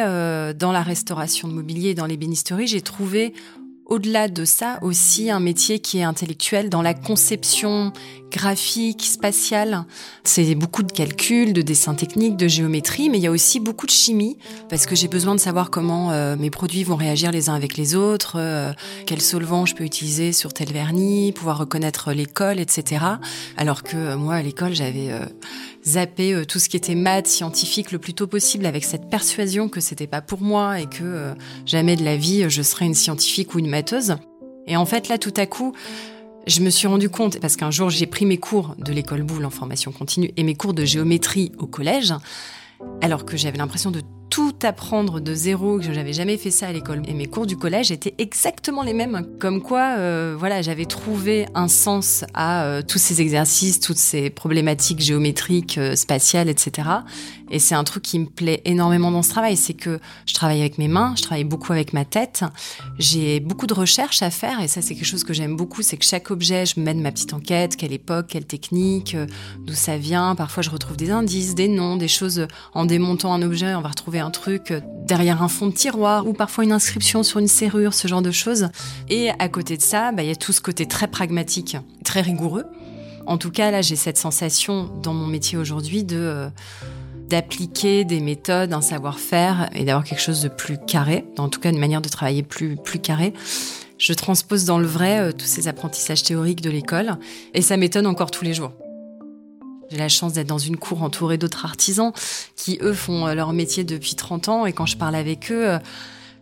dans 0.54 0.72
la 0.72 0.82
restauration 0.82 1.48
de 1.48 1.54
mobilier 1.54 1.90
et 1.90 1.96
dans 1.96 2.06
l'ébénisterie, 2.06 2.68
j'ai 2.68 2.82
trouvé 2.82 3.34
au-delà 3.90 4.28
de 4.28 4.46
ça 4.46 4.80
aussi 4.82 5.30
un 5.30 5.40
métier 5.40 5.80
qui 5.80 5.98
est 6.00 6.04
intellectuel 6.04 6.70
dans 6.70 6.82
la 6.82 6.94
conception 6.94 7.92
graphique, 8.32 9.04
spatiale. 9.04 9.86
C'est 10.24 10.54
beaucoup 10.56 10.84
de 10.84 10.92
calculs, 10.92 11.52
de 11.52 11.62
dessins 11.62 11.96
techniques, 11.96 12.38
de 12.38 12.48
géométrie, 12.48 13.10
mais 13.10 13.18
il 13.18 13.24
y 13.24 13.28
a 13.28 13.32
aussi 13.32 13.60
beaucoup 13.60 13.88
de 13.88 13.92
chimie 13.92 14.38
parce 14.70 14.86
que 14.86 14.96
j'ai 14.96 15.08
besoin 15.08 15.34
de 15.34 15.40
savoir 15.40 15.72
comment 15.72 16.12
euh, 16.12 16.36
mes 16.38 16.52
produits 16.52 16.84
vont 16.84 16.96
réagir 16.96 17.32
les 17.32 17.50
uns 17.50 17.56
avec 17.56 17.76
les 17.76 17.96
autres, 17.96 18.34
euh, 18.38 18.72
quel 19.08 19.22
solvant 19.22 19.66
je 19.66 19.76
peux 19.76 19.84
utiliser 19.84 20.32
sur 20.32 20.54
tel 20.54 20.72
vernis, 20.72 21.32
pouvoir 21.32 21.58
reconnaître 21.58 22.14
l'école, 22.14 22.60
etc. 22.60 23.04
Alors 23.58 23.84
que 23.84 23.98
euh, 23.98 24.18
moi 24.18 24.36
à 24.36 24.42
l'école 24.44 24.74
j'avais 24.74 25.10
zappé 25.86 26.44
tout 26.48 26.60
ce 26.60 26.70
qui 26.70 26.78
était 26.78 26.96
maths, 26.96 27.28
scientifique 27.28 27.92
le 27.92 28.00
plus 28.00 28.14
tôt 28.14 28.28
possible 28.28 28.66
avec 28.66 28.84
cette 28.84 29.10
persuasion 29.10 29.70
que 29.70 29.80
c'était 29.80 30.08
pas 30.08 30.22
pour 30.22 30.42
moi 30.42 30.80
et 30.80 30.88
que 30.88 31.34
jamais 31.66 31.96
de 31.96 32.04
la 32.04 32.18
vie 32.18 32.50
je 32.50 32.62
serais 32.62 32.86
une 32.86 32.96
scientifique 32.96 33.56
ou 33.56 33.60
une 33.60 33.70
matheuse. 33.70 34.16
Et 34.68 34.76
en 34.76 34.86
fait 34.86 35.08
là 35.08 35.18
tout 35.18 35.34
à 35.38 35.46
coup 35.46 35.74
je 36.48 36.62
me 36.62 36.70
suis 36.70 36.88
rendu 36.88 37.10
compte, 37.10 37.40
parce 37.40 37.56
qu'un 37.56 37.72
jour 37.72 37.90
j'ai 37.90 38.08
pris 38.08 38.26
mes 38.26 38.38
cours 38.38 38.76
de 38.78 38.92
l'école 38.92 39.24
Boulle 39.24 39.46
en 39.46 39.50
formation 39.50 39.92
continue 39.92 40.32
et 40.36 40.44
mes 40.44 40.56
cours 40.56 40.74
de 40.74 40.86
géométrie 40.86 41.52
au 41.58 41.68
collège, 41.68 42.14
alors 43.02 43.26
que 43.26 43.38
j'avais 43.38 43.58
l'impression 43.58 43.92
de 43.92 44.02
tout 44.30 44.54
apprendre 44.64 45.20
de 45.20 45.34
zéro, 45.34 45.80
que 45.80 45.92
j'avais 45.94 46.14
jamais 46.14 46.38
fait 46.38 46.52
ça 46.52 46.68
à 46.68 46.72
l'école. 46.72 47.02
Et 47.08 47.14
mes 47.14 47.26
cours 47.26 47.46
du 47.46 47.58
collège 47.58 47.92
étaient 47.92 48.14
exactement 48.18 48.84
les 48.84 48.94
mêmes. 48.94 49.26
Comme 49.40 49.62
quoi, 49.62 49.96
euh, 49.98 50.36
voilà, 50.38 50.62
j'avais 50.62 50.86
trouvé 50.86 51.48
un 51.56 51.68
sens 51.68 52.26
à 52.34 52.64
euh, 52.64 52.82
tous 52.82 53.00
ces 53.00 53.22
exercices, 53.22 53.80
toutes 53.80 53.98
ces 53.98 54.30
problématiques 54.30 55.00
géométriques, 55.00 55.78
euh, 55.78 55.96
spatiales, 55.96 56.50
etc. 56.50 56.88
Et 57.52 57.58
c'est 57.58 57.76
un 57.76 57.84
truc 57.84 58.04
qui 58.04 58.20
me 58.20 58.26
plaît 58.26 58.62
énormément 58.66 59.10
dans 59.10 59.24
ce 59.24 59.30
travail, 59.30 59.58
c'est 59.58 59.74
que 59.74 60.00
je 60.28 60.34
travaille 60.36 60.60
avec 60.60 60.78
mes 60.78 60.88
mains, 60.88 61.16
je 61.18 61.24
travaille 61.24 61.44
beaucoup 61.44 61.74
avec 61.74 61.94
ma 61.94 62.06
tête. 62.06 62.44
J'ai 63.00 63.40
beaucoup 63.40 63.66
de 63.66 63.74
recherches 63.74 64.22
à 64.22 64.30
faire 64.30 64.62
et 64.62 64.68
ça 64.68 64.84
c'est 64.84 64.94
quelque 64.94 65.06
chose 65.06 65.24
que 65.24 65.34
j'aime 65.34 65.56
beaucoup, 65.56 65.82
c'est 65.82 65.98
que 65.98 66.06
chaque 66.06 66.30
objet, 66.30 66.68
je 66.68 66.80
mène 66.80 67.02
ma 67.02 67.12
petite 67.12 67.34
enquête, 67.34 67.76
quelle 67.76 67.94
époque, 67.94 68.28
quelle 68.30 68.46
technique, 68.46 69.18
d'où 69.66 69.74
ça 69.74 69.98
vient. 69.98 70.36
Parfois 70.36 70.62
je 70.62 70.70
retrouve 70.70 70.96
des 70.96 71.10
indices, 71.10 71.56
des 71.56 71.68
noms, 71.68 71.98
des 71.98 72.08
choses. 72.08 72.46
En 72.74 72.86
démontant 72.86 73.34
un 73.34 73.42
objet, 73.42 73.74
on 73.74 73.82
va 73.82 73.90
retrouver 73.90 74.19
un 74.20 74.32
truc 74.32 74.74
derrière 75.06 75.42
un 75.42 75.48
fond 75.48 75.68
de 75.68 75.74
tiroir 75.74 76.28
ou 76.28 76.34
parfois 76.34 76.64
une 76.64 76.72
inscription 76.72 77.24
sur 77.24 77.40
une 77.40 77.48
serrure, 77.48 77.94
ce 77.94 78.08
genre 78.08 78.22
de 78.22 78.32
choses. 78.32 78.70
Et 79.10 79.32
à 79.40 79.50
côté 79.50 79.76
de 79.76 79.82
ça, 79.82 80.12
bah, 80.12 80.24
il 80.24 80.30
y 80.30 80.32
a 80.32 80.36
tout 80.36 80.54
ce 80.54 80.62
côté 80.62 80.86
très 80.86 81.08
pragmatique, 81.08 81.78
très 82.04 82.22
rigoureux. 82.22 82.66
En 83.26 83.38
tout 83.38 83.52
cas, 83.52 83.72
là, 83.72 83.82
j'ai 83.82 83.96
cette 83.96 84.18
sensation 84.18 84.90
dans 85.04 85.14
mon 85.14 85.28
métier 85.28 85.58
aujourd'hui 85.58 86.04
de 86.04 86.18
euh, 86.18 86.50
d'appliquer 87.30 88.06
des 88.06 88.20
méthodes, 88.20 88.74
un 88.74 88.82
savoir-faire 88.82 89.70
et 89.74 89.86
d'avoir 89.86 90.04
quelque 90.04 90.22
chose 90.22 90.42
de 90.42 90.50
plus 90.50 90.78
carré, 90.80 91.26
en 91.38 91.48
tout 91.48 91.60
cas 91.60 91.70
une 91.70 91.78
manière 91.78 92.02
de 92.02 92.10
travailler 92.10 92.44
plus 92.44 92.76
plus 92.76 93.00
carré. 93.00 93.34
Je 94.00 94.14
transpose 94.14 94.66
dans 94.66 94.80
le 94.80 94.88
vrai 94.88 95.20
euh, 95.20 95.32
tous 95.32 95.46
ces 95.46 95.68
apprentissages 95.68 96.24
théoriques 96.24 96.62
de 96.62 96.70
l'école 96.70 97.18
et 97.54 97.62
ça 97.62 97.78
m'étonne 97.78 98.08
encore 98.08 98.32
tous 98.32 98.46
les 98.46 98.54
jours. 98.54 98.72
J'ai 99.92 99.98
la 99.98 100.10
chance 100.10 100.34
d'être 100.34 100.48
dans 100.48 100.60
une 100.60 100.78
cour 100.78 101.02
entourée 101.02 101.40
d'autres 101.40 101.66
artisans 101.66 102.12
qui, 102.56 102.78
eux, 102.82 102.94
font 102.94 103.26
euh, 103.26 103.34
leur 103.34 103.54
métier 103.54 103.84
depuis 103.84 104.14
30 104.14 104.50
ans. 104.50 104.66
Et 104.68 104.74
quand 104.74 104.86
je 104.86 104.96
parle 104.98 105.16
avec 105.16 105.52
eux, 105.52 105.68
euh, 105.68 105.80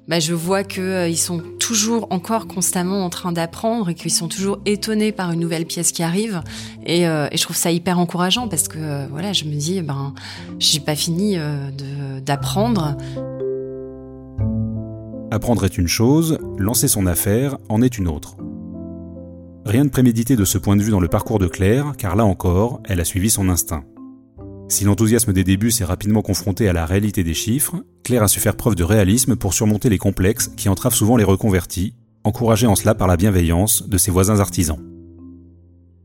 bah, 0.09 0.19
je 0.19 0.33
vois 0.33 0.65
qu'ils 0.65 0.83
euh, 0.83 1.15
sont 1.15 1.41
toujours 1.57 2.07
encore 2.09 2.47
constamment 2.47 3.05
en 3.05 3.09
train 3.09 3.31
d'apprendre 3.31 3.89
et 3.89 3.95
qu'ils 3.95 4.11
sont 4.11 4.27
toujours 4.27 4.59
étonnés 4.65 5.13
par 5.13 5.31
une 5.31 5.39
nouvelle 5.39 5.65
pièce 5.65 5.93
qui 5.93 6.03
arrive. 6.03 6.41
Et, 6.85 7.03
je 7.03 7.41
trouve 7.41 7.55
ça 7.55 7.71
hyper 7.71 7.99
encourageant 7.99 8.47
parce 8.49 8.67
que 8.67 9.07
voilà, 9.09 9.31
je 9.31 9.45
me 9.45 9.55
dis, 9.55 9.81
ben, 9.81 10.13
j'ai 10.59 10.79
pas 10.79 10.95
fini 10.95 11.37
d'apprendre. 12.25 12.97
Apprendre 15.31 15.65
est 15.65 15.77
une 15.77 15.89
chose, 15.89 16.37
lancer 16.57 16.87
son 16.87 17.05
affaire 17.05 17.57
en 17.67 17.81
est 17.81 17.97
une 17.97 18.07
autre. 18.07 18.37
Rien 19.67 19.83
de 19.83 19.89
prémédité 19.89 20.37
de 20.37 20.45
ce 20.45 20.57
point 20.57 20.77
de 20.77 20.81
vue 20.81 20.91
dans 20.91 21.01
le 21.01 21.09
parcours 21.09 21.39
de 21.39 21.47
Claire, 21.47 21.91
car 21.97 22.15
là 22.15 22.23
encore, 22.23 22.81
elle 22.85 23.01
a 23.01 23.03
suivi 23.03 23.29
son 23.29 23.49
instinct. 23.49 23.83
Si 24.69 24.85
l'enthousiasme 24.85 25.33
des 25.33 25.43
débuts 25.43 25.71
s'est 25.71 25.83
rapidement 25.83 26.21
confronté 26.21 26.69
à 26.69 26.73
la 26.73 26.85
réalité 26.85 27.21
des 27.25 27.33
chiffres, 27.33 27.83
Claire 28.05 28.23
a 28.23 28.29
su 28.29 28.39
faire 28.39 28.55
preuve 28.55 28.75
de 28.75 28.85
réalisme 28.85 29.35
pour 29.35 29.53
surmonter 29.53 29.89
les 29.89 29.97
complexes 29.97 30.51
qui 30.55 30.69
entravent 30.69 30.95
souvent 30.95 31.17
les 31.17 31.25
reconvertis, 31.25 31.95
encouragée 32.23 32.65
en 32.65 32.77
cela 32.77 32.95
par 32.95 33.07
la 33.07 33.17
bienveillance 33.17 33.85
de 33.89 33.97
ses 33.97 34.09
voisins 34.09 34.39
artisans. 34.39 34.79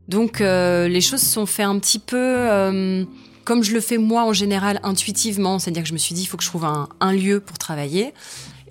Donc 0.09 0.41
euh, 0.41 0.89
les 0.89 0.99
choses 0.99 1.21
se 1.21 1.31
sont 1.31 1.45
faites 1.45 1.65
un 1.65 1.79
petit 1.79 1.99
peu 1.99 2.17
euh, 2.17 3.05
comme 3.45 3.63
je 3.63 3.73
le 3.73 3.79
fais 3.79 3.97
moi 3.97 4.25
en 4.25 4.33
général 4.33 4.81
intuitivement, 4.83 5.57
c'est-à-dire 5.57 5.83
que 5.83 5.89
je 5.89 5.93
me 5.93 5.99
suis 5.99 6.13
dit 6.13 6.23
il 6.23 6.25
faut 6.25 6.35
que 6.35 6.43
je 6.43 6.49
trouve 6.49 6.65
un 6.65 7.13
lieu 7.13 7.39
pour 7.39 7.57
travailler. 7.57 8.13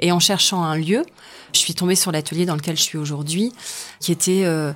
Et 0.00 0.12
en 0.12 0.19
cherchant 0.19 0.62
un 0.62 0.76
lieu, 0.76 1.05
je 1.52 1.61
suis 1.61 1.75
tombée 1.75 1.94
sur 1.94 2.12
l'atelier 2.12 2.47
dans 2.47 2.56
lequel 2.56 2.76
je 2.76 2.82
suis 2.82 2.99
aujourd'hui, 2.99 3.52
qui 4.00 4.12
était 4.12 4.42
euh, 4.44 4.73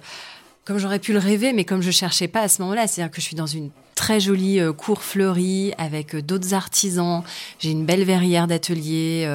comme 0.64 0.78
j'aurais 0.78 0.98
pu 0.98 1.12
le 1.12 1.18
rêver, 1.18 1.52
mais 1.52 1.64
comme 1.64 1.82
je 1.82 1.90
cherchais 1.90 2.28
pas 2.28 2.40
à 2.40 2.48
ce 2.48 2.62
moment-là. 2.62 2.86
C'est-à-dire 2.86 3.10
que 3.10 3.20
je 3.20 3.26
suis 3.26 3.36
dans 3.36 3.46
une 3.46 3.70
très 3.94 4.20
jolie 4.20 4.60
euh, 4.60 4.72
cour 4.72 5.02
fleurie 5.02 5.72
avec 5.78 6.14
euh, 6.14 6.22
d'autres 6.22 6.54
artisans. 6.54 7.22
J'ai 7.58 7.70
une 7.70 7.86
belle 7.86 8.04
verrière 8.04 8.46
d'atelier. 8.46 9.28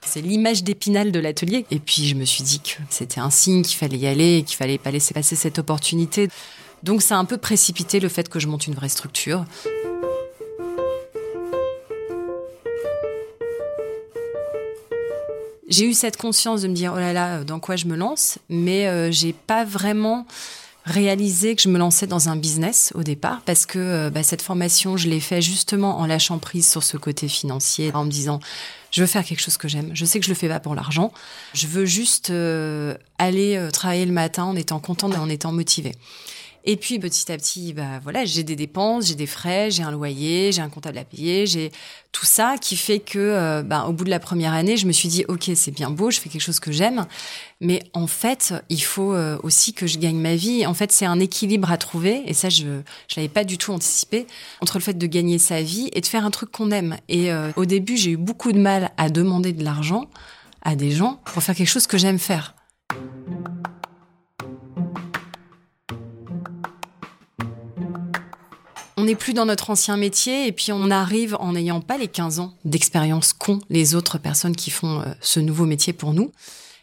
c'est 0.00 0.20
l'image 0.20 0.64
d'épinal 0.64 1.12
de 1.12 1.20
l'atelier. 1.20 1.66
Et 1.70 1.78
puis 1.78 2.06
je 2.06 2.14
me 2.14 2.24
suis 2.24 2.42
dit 2.42 2.60
que 2.60 2.82
c'était 2.90 3.20
un 3.20 3.30
signe 3.30 3.62
qu'il 3.62 3.76
fallait 3.76 3.98
y 3.98 4.06
aller 4.06 4.42
qu'il 4.46 4.56
fallait 4.56 4.78
pas 4.78 4.90
laisser 4.90 5.14
passer 5.14 5.36
cette 5.36 5.58
opportunité. 5.58 6.28
Donc 6.82 7.02
ça 7.02 7.16
a 7.16 7.18
un 7.18 7.24
peu 7.24 7.38
précipité 7.38 8.00
le 8.00 8.08
fait 8.08 8.28
que 8.28 8.38
je 8.38 8.46
monte 8.46 8.66
une 8.66 8.74
vraie 8.74 8.88
structure. 8.88 9.44
J'ai 15.68 15.84
eu 15.84 15.94
cette 15.94 16.16
conscience 16.16 16.62
de 16.62 16.68
me 16.68 16.74
dire 16.74 16.92
oh 16.94 16.98
là 16.98 17.12
là, 17.12 17.44
dans 17.44 17.60
quoi 17.60 17.76
je 17.76 17.86
me 17.86 17.96
lance, 17.96 18.38
mais 18.48 18.86
euh, 18.86 19.10
j'ai 19.12 19.32
pas 19.32 19.64
vraiment 19.64 20.26
réalisé 20.84 21.54
que 21.54 21.60
je 21.60 21.68
me 21.68 21.78
lançais 21.78 22.06
dans 22.06 22.30
un 22.30 22.36
business 22.36 22.92
au 22.94 23.02
départ 23.02 23.42
parce 23.44 23.66
que 23.66 23.78
euh, 23.78 24.10
bah, 24.10 24.22
cette 24.22 24.40
formation, 24.40 24.96
je 24.96 25.08
l'ai 25.08 25.20
fait 25.20 25.42
justement 25.42 25.98
en 25.98 26.06
lâchant 26.06 26.38
prise 26.38 26.68
sur 26.68 26.82
ce 26.82 26.96
côté 26.96 27.28
financier, 27.28 27.92
en 27.92 28.04
me 28.04 28.10
disant 28.10 28.40
je 28.90 29.02
veux 29.02 29.06
faire 29.06 29.22
quelque 29.22 29.40
chose 29.40 29.58
que 29.58 29.68
j'aime. 29.68 29.90
Je 29.92 30.06
sais 30.06 30.18
que 30.18 30.24
je 30.24 30.30
le 30.30 30.34
fais 30.34 30.48
pas 30.48 30.60
pour 30.60 30.74
l'argent. 30.74 31.12
Je 31.52 31.66
veux 31.66 31.84
juste 31.84 32.30
euh, 32.30 32.94
aller 33.18 33.68
travailler 33.70 34.06
le 34.06 34.12
matin 34.12 34.44
en 34.44 34.56
étant 34.56 34.80
contente 34.80 35.12
et 35.14 35.18
en 35.18 35.28
étant 35.28 35.52
motivée. 35.52 35.92
Et 36.64 36.76
puis 36.76 36.98
petit 36.98 37.30
à 37.32 37.36
petit, 37.36 37.72
bah 37.72 38.00
voilà, 38.02 38.24
j'ai 38.24 38.42
des 38.42 38.56
dépenses, 38.56 39.06
j'ai 39.06 39.14
des 39.14 39.26
frais, 39.26 39.70
j'ai 39.70 39.82
un 39.82 39.90
loyer, 39.90 40.52
j'ai 40.52 40.60
un 40.60 40.68
comptable 40.68 40.98
à 40.98 41.04
payer, 41.04 41.46
j'ai 41.46 41.70
tout 42.12 42.26
ça 42.26 42.56
qui 42.60 42.76
fait 42.76 42.98
que, 42.98 43.18
euh, 43.18 43.62
bah, 43.62 43.86
au 43.88 43.92
bout 43.92 44.04
de 44.04 44.10
la 44.10 44.18
première 44.18 44.52
année, 44.52 44.76
je 44.76 44.86
me 44.86 44.92
suis 44.92 45.08
dit, 45.08 45.24
ok, 45.28 45.50
c'est 45.54 45.70
bien 45.70 45.90
beau, 45.90 46.10
je 46.10 46.20
fais 46.20 46.28
quelque 46.28 46.42
chose 46.42 46.60
que 46.60 46.72
j'aime, 46.72 47.06
mais 47.60 47.82
en 47.92 48.06
fait, 48.06 48.54
il 48.68 48.82
faut 48.82 49.14
euh, 49.14 49.38
aussi 49.42 49.72
que 49.72 49.86
je 49.86 49.98
gagne 49.98 50.18
ma 50.18 50.34
vie. 50.34 50.66
En 50.66 50.74
fait, 50.74 50.92
c'est 50.92 51.06
un 51.06 51.20
équilibre 51.20 51.70
à 51.70 51.78
trouver, 51.78 52.22
et 52.26 52.34
ça, 52.34 52.48
je 52.48 52.80
je 53.08 53.16
l'avais 53.16 53.28
pas 53.28 53.44
du 53.44 53.56
tout 53.58 53.72
anticipé 53.72 54.26
entre 54.60 54.78
le 54.78 54.82
fait 54.82 54.94
de 54.94 55.06
gagner 55.06 55.38
sa 55.38 55.62
vie 55.62 55.88
et 55.92 56.00
de 56.00 56.06
faire 56.06 56.24
un 56.24 56.30
truc 56.30 56.50
qu'on 56.50 56.70
aime. 56.70 56.96
Et 57.08 57.32
euh, 57.32 57.50
au 57.56 57.64
début, 57.64 57.96
j'ai 57.96 58.12
eu 58.12 58.16
beaucoup 58.16 58.52
de 58.52 58.58
mal 58.58 58.90
à 58.96 59.10
demander 59.10 59.52
de 59.52 59.64
l'argent 59.64 60.06
à 60.62 60.76
des 60.76 60.90
gens 60.90 61.20
pour 61.24 61.42
faire 61.42 61.54
quelque 61.54 61.68
chose 61.68 61.86
que 61.86 61.98
j'aime 61.98 62.18
faire. 62.18 62.54
On 68.98 69.04
n'est 69.04 69.14
plus 69.14 69.32
dans 69.32 69.46
notre 69.46 69.70
ancien 69.70 69.96
métier 69.96 70.48
et 70.48 70.52
puis 70.52 70.72
on 70.72 70.90
arrive 70.90 71.36
en 71.38 71.52
n'ayant 71.52 71.80
pas 71.80 71.98
les 71.98 72.08
15 72.08 72.40
ans 72.40 72.52
d'expérience 72.64 73.32
qu'ont 73.32 73.60
les 73.70 73.94
autres 73.94 74.18
personnes 74.18 74.56
qui 74.56 74.70
font 74.70 75.00
euh, 75.00 75.04
ce 75.20 75.38
nouveau 75.38 75.66
métier 75.66 75.92
pour 75.92 76.12
nous. 76.12 76.32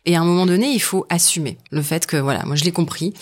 Et 0.06 0.16
à 0.16 0.22
un 0.22 0.24
moment 0.24 0.46
donné, 0.46 0.72
il 0.72 0.80
faut 0.82 1.06
assumer 1.10 1.58
le 1.72 1.82
fait 1.82 2.06
que, 2.06 2.16
voilà, 2.16 2.46
moi 2.46 2.56
je 2.56 2.64
l'ai 2.64 2.72
compris. 2.72 3.14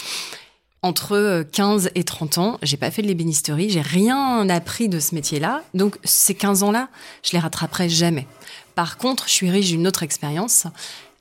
Entre 0.83 1.43
15 1.51 1.87
euh, 1.87 1.89
et 1.95 2.03
30 2.03 2.37
ans, 2.37 2.59
j'ai 2.61 2.77
pas 2.77 2.91
fait 2.91 3.01
de 3.01 3.07
l'ébénisterie, 3.07 3.71
j'ai 3.71 3.81
rien 3.81 4.47
appris 4.47 4.89
de 4.89 4.99
ce 4.99 5.15
métier-là. 5.15 5.63
Donc 5.73 5.97
ces 6.03 6.35
15 6.35 6.61
ans-là, 6.61 6.89
je 7.23 7.31
les 7.31 7.39
rattraperai 7.39 7.89
jamais. 7.89 8.27
Par 8.75 8.97
contre, 8.97 9.27
je 9.27 9.33
suis 9.33 9.49
riche 9.49 9.69
d'une 9.69 9.87
autre 9.87 10.03
expérience 10.03 10.67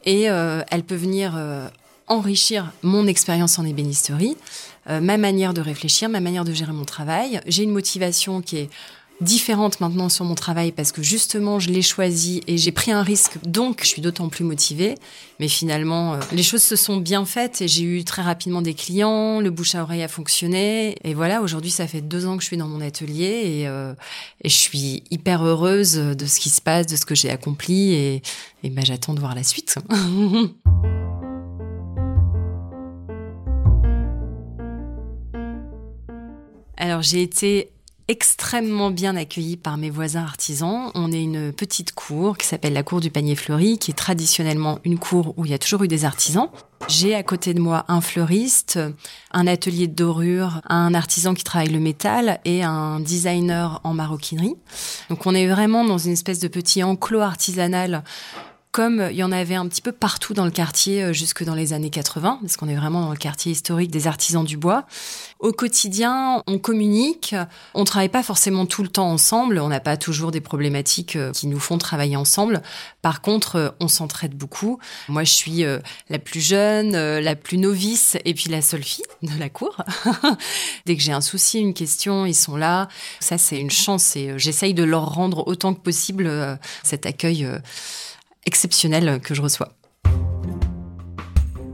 et 0.04 0.28
euh, 0.28 0.62
elle 0.70 0.82
peut 0.82 0.96
venir 0.96 1.38
enrichir 2.06 2.72
mon 2.82 3.06
expérience 3.06 3.58
en 3.58 3.64
ébénisterie, 3.64 4.36
euh, 4.88 5.00
ma 5.00 5.16
manière 5.16 5.54
de 5.54 5.60
réfléchir, 5.60 6.08
ma 6.08 6.20
manière 6.20 6.44
de 6.44 6.52
gérer 6.52 6.72
mon 6.72 6.84
travail. 6.84 7.40
J'ai 7.46 7.62
une 7.62 7.70
motivation 7.70 8.42
qui 8.42 8.58
est 8.58 8.70
différente 9.22 9.80
maintenant 9.80 10.08
sur 10.08 10.24
mon 10.24 10.34
travail 10.34 10.72
parce 10.72 10.90
que 10.90 11.02
justement 11.02 11.60
je 11.60 11.70
l'ai 11.70 11.82
choisi 11.82 12.42
et 12.48 12.58
j'ai 12.58 12.72
pris 12.72 12.90
un 12.90 13.02
risque 13.02 13.38
donc 13.46 13.80
je 13.82 13.86
suis 13.86 14.02
d'autant 14.02 14.28
plus 14.28 14.44
motivée. 14.44 14.96
Mais 15.38 15.48
finalement 15.48 16.14
euh, 16.14 16.20
les 16.32 16.42
choses 16.42 16.62
se 16.62 16.76
sont 16.76 16.96
bien 16.96 17.24
faites 17.24 17.62
et 17.62 17.68
j'ai 17.68 17.84
eu 17.84 18.04
très 18.04 18.22
rapidement 18.22 18.62
des 18.62 18.74
clients 18.74 19.40
le 19.40 19.50
bouche 19.50 19.74
à 19.74 19.82
oreille 19.82 20.02
a 20.02 20.08
fonctionné. 20.08 20.96
Et 21.04 21.14
voilà 21.14 21.40
aujourd'hui 21.40 21.70
ça 21.70 21.86
fait 21.86 22.00
deux 22.00 22.26
ans 22.26 22.36
que 22.36 22.42
je 22.42 22.48
suis 22.48 22.56
dans 22.56 22.68
mon 22.68 22.80
atelier 22.80 23.42
et, 23.44 23.68
euh, 23.68 23.94
et 24.42 24.48
je 24.48 24.56
suis 24.56 25.04
hyper 25.10 25.44
heureuse 25.44 25.94
de 25.94 26.26
ce 26.26 26.40
qui 26.40 26.50
se 26.50 26.60
passe 26.60 26.86
de 26.86 26.96
ce 26.96 27.06
que 27.06 27.14
j'ai 27.14 27.30
accompli 27.30 27.92
et, 27.92 28.22
et 28.64 28.70
ben, 28.70 28.84
j'attends 28.84 29.14
de 29.14 29.20
voir 29.20 29.34
la 29.34 29.44
suite 29.44 29.76
Alors 36.76 37.02
j'ai 37.02 37.22
été 37.22 37.70
extrêmement 38.08 38.90
bien 38.90 39.16
accueillie 39.16 39.56
par 39.56 39.76
mes 39.76 39.90
voisins 39.90 40.22
artisans. 40.22 40.90
On 40.94 41.12
est 41.12 41.22
une 41.22 41.52
petite 41.52 41.92
cour 41.92 42.36
qui 42.36 42.46
s'appelle 42.46 42.72
la 42.72 42.82
cour 42.82 43.00
du 43.00 43.10
panier 43.10 43.36
fleuri, 43.36 43.78
qui 43.78 43.90
est 43.90 43.94
traditionnellement 43.94 44.78
une 44.84 44.98
cour 44.98 45.34
où 45.36 45.44
il 45.44 45.50
y 45.50 45.54
a 45.54 45.58
toujours 45.58 45.84
eu 45.84 45.88
des 45.88 46.04
artisans. 46.04 46.48
J'ai 46.88 47.14
à 47.14 47.22
côté 47.22 47.54
de 47.54 47.60
moi 47.60 47.84
un 47.88 48.00
fleuriste, 48.00 48.78
un 49.30 49.46
atelier 49.46 49.86
de 49.86 49.94
dorure, 49.94 50.60
un 50.68 50.94
artisan 50.94 51.32
qui 51.32 51.44
travaille 51.44 51.70
le 51.70 51.78
métal 51.78 52.40
et 52.44 52.64
un 52.64 52.98
designer 53.00 53.80
en 53.84 53.94
maroquinerie. 53.94 54.56
Donc 55.08 55.26
on 55.26 55.34
est 55.34 55.46
vraiment 55.46 55.84
dans 55.84 55.98
une 55.98 56.12
espèce 56.12 56.40
de 56.40 56.48
petit 56.48 56.82
enclos 56.82 57.20
artisanal 57.20 58.02
comme 58.72 59.06
il 59.10 59.16
y 59.16 59.22
en 59.22 59.32
avait 59.32 59.54
un 59.54 59.68
petit 59.68 59.82
peu 59.82 59.92
partout 59.92 60.32
dans 60.32 60.46
le 60.46 60.50
quartier 60.50 61.02
euh, 61.02 61.12
jusque 61.12 61.44
dans 61.44 61.54
les 61.54 61.74
années 61.74 61.90
80, 61.90 62.38
parce 62.40 62.56
qu'on 62.56 62.68
est 62.68 62.74
vraiment 62.74 63.02
dans 63.02 63.10
le 63.10 63.18
quartier 63.18 63.52
historique 63.52 63.90
des 63.90 64.06
artisans 64.06 64.44
du 64.44 64.56
bois. 64.56 64.86
Au 65.40 65.52
quotidien, 65.52 66.42
on 66.46 66.58
communique, 66.58 67.34
on 67.74 67.84
travaille 67.84 68.08
pas 68.08 68.22
forcément 68.22 68.64
tout 68.64 68.82
le 68.82 68.88
temps 68.88 69.10
ensemble, 69.10 69.58
on 69.58 69.68
n'a 69.68 69.80
pas 69.80 69.98
toujours 69.98 70.30
des 70.30 70.40
problématiques 70.40 71.16
euh, 71.16 71.32
qui 71.32 71.48
nous 71.48 71.60
font 71.60 71.76
travailler 71.76 72.16
ensemble. 72.16 72.62
Par 73.02 73.20
contre, 73.20 73.56
euh, 73.56 73.68
on 73.78 73.88
s'entraide 73.88 74.34
beaucoup. 74.34 74.78
Moi, 75.08 75.24
je 75.24 75.32
suis 75.32 75.64
la 76.08 76.18
plus 76.18 76.40
jeune, 76.40 76.92
la 76.92 77.36
plus 77.36 77.58
novice 77.58 78.16
et 78.24 78.32
puis 78.32 78.48
la 78.48 78.62
seule 78.62 78.82
fille 78.82 79.04
de 79.22 79.38
la 79.38 79.50
cour. 79.50 79.76
Dès 80.86 80.96
que 80.96 81.02
j'ai 81.02 81.12
un 81.12 81.20
souci, 81.20 81.58
une 81.58 81.74
question, 81.74 82.24
ils 82.24 82.34
sont 82.34 82.56
là. 82.56 82.88
Ça, 83.20 83.36
c'est 83.36 83.58
une 83.58 83.70
chance 83.70 84.16
et 84.16 84.38
j'essaye 84.38 84.72
de 84.72 84.84
leur 84.84 85.12
rendre 85.12 85.46
autant 85.46 85.74
que 85.74 85.80
possible 85.80 86.58
cet 86.82 87.04
accueil 87.04 87.46
exceptionnel 88.46 89.20
que 89.20 89.34
je 89.34 89.42
reçois. 89.42 89.72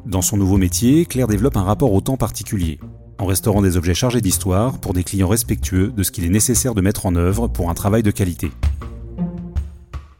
Dans 0.07 0.23
son 0.23 0.37
nouveau 0.37 0.57
métier, 0.57 1.05
Claire 1.05 1.27
développe 1.27 1.57
un 1.57 1.65
rapport 1.65 1.93
au 1.93 2.01
temps 2.01 2.17
particulier, 2.17 2.81
en 3.19 3.27
restaurant 3.27 3.61
des 3.61 3.77
objets 3.77 3.95
chargés 3.95 4.21
d'histoire 4.21 4.79
pour 4.79 4.95
des 4.95 5.05
clients 5.05 5.29
respectueux 5.29 5.89
de 5.89 6.03
ce 6.03 6.11
qu'il 6.11 6.25
est 6.25 6.31
nécessaire 6.31 6.75
de 6.75 6.81
mettre 6.81 7.05
en 7.05 7.15
œuvre 7.15 7.49
pour 7.49 7.69
un 7.69 7.75
travail 7.75 8.03
de 8.03 8.11
qualité. 8.11 8.51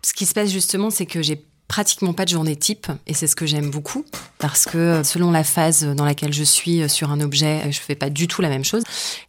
Ce 0.03 0.13
qui 0.13 0.27
se 0.27 0.35
passe 0.35 0.51
justement, 0.51 0.91
c'est 0.91 1.07
que 1.07 1.23
j'ai 1.23 1.43
pratiquement 1.69 2.15
pas 2.15 2.25
de 2.25 2.31
journée 2.31 2.57
type 2.57 2.89
et 3.07 3.15
c'est 3.15 3.27
ce 3.27 3.37
que 3.37 3.47
j'aime 3.47 3.71
beaucoup 3.71 4.05
parce 4.39 4.65
que 4.65 5.03
selon 5.05 5.31
la 5.31 5.45
phase 5.45 5.85
dans 5.85 6.05
laquelle 6.05 6.33
je 6.33 6.43
suis 6.43 6.89
sur 6.89 7.11
un 7.11 7.21
objet, 7.21 7.71
je 7.71 7.79
fais 7.79 7.95
pas 7.95 8.11
du 8.11 8.27
tout 8.27 8.43
la 8.43 8.49
même 8.49 8.65
chose. 8.65 8.83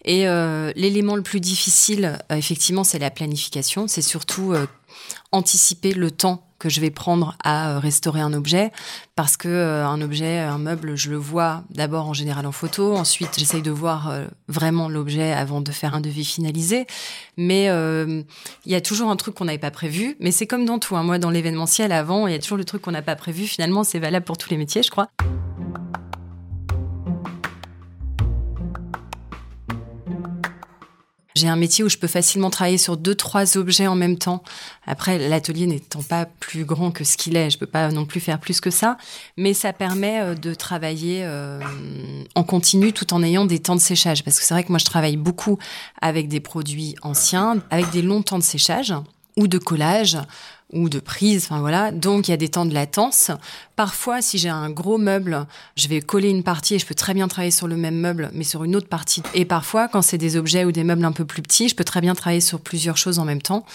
Et 0.06 0.28
euh, 0.28 0.72
l'élément 0.76 1.16
le 1.16 1.22
plus 1.22 1.42
difficile, 1.42 2.18
euh, 2.32 2.36
effectivement, 2.36 2.84
c'est 2.84 3.00
la 3.00 3.12
planification. 3.12 3.88
C'est 3.88 4.02
surtout 4.02 4.54
euh, 4.54 4.66
anticiper 5.32 5.94
le 5.94 6.12
temps 6.12 6.49
que 6.60 6.70
je 6.70 6.82
vais 6.82 6.92
prendre 6.92 7.36
à 7.44 7.72
euh, 7.72 7.80
restaurer 7.80 8.20
un 8.22 8.34
objet 8.34 8.72
parce 9.16 9.38
que 9.38 9.48
euh, 9.48 9.88
un 9.88 10.02
objet, 10.02 10.40
un 10.40 10.58
meuble, 10.58 10.96
je 10.96 11.10
le 11.10 11.18
vois 11.18 11.64
d'abord 11.70 12.08
en 12.08 12.14
général 12.14 12.46
en 12.46 12.52
photo, 12.52 12.96
ensuite 12.96 13.40
j'essaye 13.40 13.62
de 13.62 13.72
voir 13.72 14.10
euh, 14.10 14.26
vraiment 14.48 14.90
l'objet 14.90 15.32
avant 15.32 15.62
de 15.62 15.72
faire 15.72 15.96
un 15.96 16.02
devis 16.02 16.26
finalisé. 16.26 16.86
Mais 17.38 17.66
il 17.68 18.72
y 18.72 18.76
a 18.76 18.82
toujours 18.82 19.10
un 19.10 19.16
truc 19.16 19.36
qu'on 19.36 19.46
n'avait 19.46 19.58
pas 19.58 19.72
prévu. 19.72 20.18
Mais 20.20 20.32
c'est 20.32 20.46
comme 20.46 20.66
dans 20.66 20.78
tout. 20.78 20.98
Hein. 20.98 21.04
Moi, 21.04 21.20
dans 21.20 21.30
l'événementiel 21.30 21.92
avant, 21.92 22.28
il 22.28 22.34
y 22.34 22.36
a 22.36 22.40
toujours 22.40 22.58
le 22.58 22.66
truc 22.66 22.82
qu'on 22.82 22.92
n'a 22.92 23.02
pas 23.02 23.16
prévu. 23.16 23.46
Finalement, 23.48 23.86
c'est 23.86 24.00
valable 24.00 24.26
pour 24.26 24.38
tous 24.38 24.50
les 24.50 24.58
métiers, 24.58 24.84
je 24.84 24.92
crois. 24.92 25.10
J'ai 31.40 31.48
un 31.48 31.56
métier 31.56 31.86
où 31.86 31.90
je 31.90 31.98
peux 31.98 32.08
facilement 32.08 32.50
travailler 32.50 32.78
sur 32.78 32.98
deux, 32.98 33.16
trois 33.16 33.58
objets 33.58 33.88
en 33.88 33.96
même 33.96 34.18
temps. 34.18 34.44
Après, 34.86 35.18
l'atelier 35.18 35.68
n'étant 35.68 36.04
pas 36.04 36.26
plus 36.26 36.66
grand 36.66 36.92
que 36.92 37.06
ce 37.06 37.16
qu'il 37.16 37.38
est, 37.38 37.50
je 37.50 37.58
peux 37.58 37.66
pas 37.66 37.90
non 37.92 38.06
plus 38.06 38.20
faire 38.20 38.40
plus 38.40 38.60
que 38.60 38.70
ça. 38.70 38.98
Mais 39.38 39.54
ça 39.54 39.72
permet 39.72 40.20
euh, 40.20 40.36
de 40.36 40.54
travailler 40.54 41.22
euh, 41.24 41.62
en 42.36 42.44
continu 42.44 42.92
tout 42.92 43.14
en 43.14 43.24
ayant 43.24 43.46
des 43.46 43.60
temps 43.60 43.76
de 43.76 43.82
séchage. 43.82 44.26
Parce 44.26 44.38
que 44.38 44.46
c'est 44.46 44.54
vrai 44.54 44.66
que 44.66 44.70
moi, 44.70 44.80
je 44.80 44.86
travaille 44.86 45.16
beaucoup 45.16 45.58
avec 46.02 46.28
des 46.28 46.42
produits 46.42 46.96
anciens, 47.04 47.64
avec 47.70 47.90
des 47.92 48.02
longs 48.02 48.22
temps 48.22 48.40
de 48.40 48.44
séchage 48.44 48.94
ou 49.38 49.48
de 49.48 49.58
collage 49.58 50.18
ou 50.72 50.90
de 50.90 51.00
prise, 51.00 51.46
enfin 51.46 51.60
voilà. 51.60 51.92
Donc 51.92 52.28
il 52.28 52.32
y 52.32 52.34
a 52.34 52.38
des 52.38 52.50
temps 52.50 52.66
de 52.66 52.74
latence. 52.74 53.32
Parfois, 53.76 54.22
si 54.22 54.38
j'ai 54.38 54.50
un 54.50 54.70
gros 54.70 54.98
meuble, 54.98 55.48
je 55.76 55.88
vais 55.88 56.02
coller 56.02 56.30
une 56.30 56.44
partie 56.44 56.76
et 56.76 56.80
je 56.80 56.86
peux 56.86 56.96
très 56.96 57.14
bien 57.14 57.28
travailler 57.28 57.52
sur 57.52 57.68
le 57.68 57.76
même 57.76 57.96
meuble, 57.96 58.30
mais 58.34 58.44
sur 58.44 58.64
une 58.64 58.76
autre 58.76 58.88
partie. 58.88 59.24
Et 59.34 59.46
parfois, 59.46 59.88
quand 59.88 60.02
c'est 60.02 60.18
des 60.18 60.38
objets 60.38 60.66
ou 60.66 60.72
des 60.72 60.84
meubles 60.84 61.06
un 61.06 61.12
peu 61.12 61.26
plus 61.26 61.42
petits, 61.42 61.70
je 61.70 61.76
peux 61.76 61.84
très 61.84 62.02
bien 62.02 62.14
travailler 62.14 62.42
sur 62.42 62.60
plusieurs 62.60 62.98
choses 62.98 63.20
en 63.20 63.26
même 63.26 63.42
temps. 63.42 63.66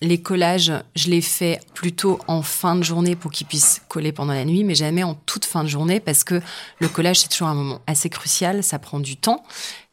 Les 0.00 0.22
collages, 0.22 0.72
je 0.94 1.10
les 1.10 1.20
fais 1.20 1.60
plutôt 1.74 2.20
en 2.28 2.42
fin 2.42 2.76
de 2.76 2.84
journée 2.84 3.16
pour 3.16 3.32
qu'ils 3.32 3.48
puissent 3.48 3.82
coller 3.88 4.12
pendant 4.12 4.32
la 4.32 4.44
nuit, 4.44 4.62
mais 4.62 4.76
jamais 4.76 5.02
en 5.02 5.14
toute 5.14 5.44
fin 5.44 5.64
de 5.64 5.68
journée 5.68 5.98
parce 5.98 6.22
que 6.22 6.40
le 6.78 6.88
collage, 6.88 7.20
c'est 7.20 7.28
toujours 7.28 7.48
un 7.48 7.54
moment 7.54 7.80
assez 7.88 8.08
crucial, 8.08 8.62
ça 8.62 8.78
prend 8.78 9.00
du 9.00 9.16
temps 9.16 9.42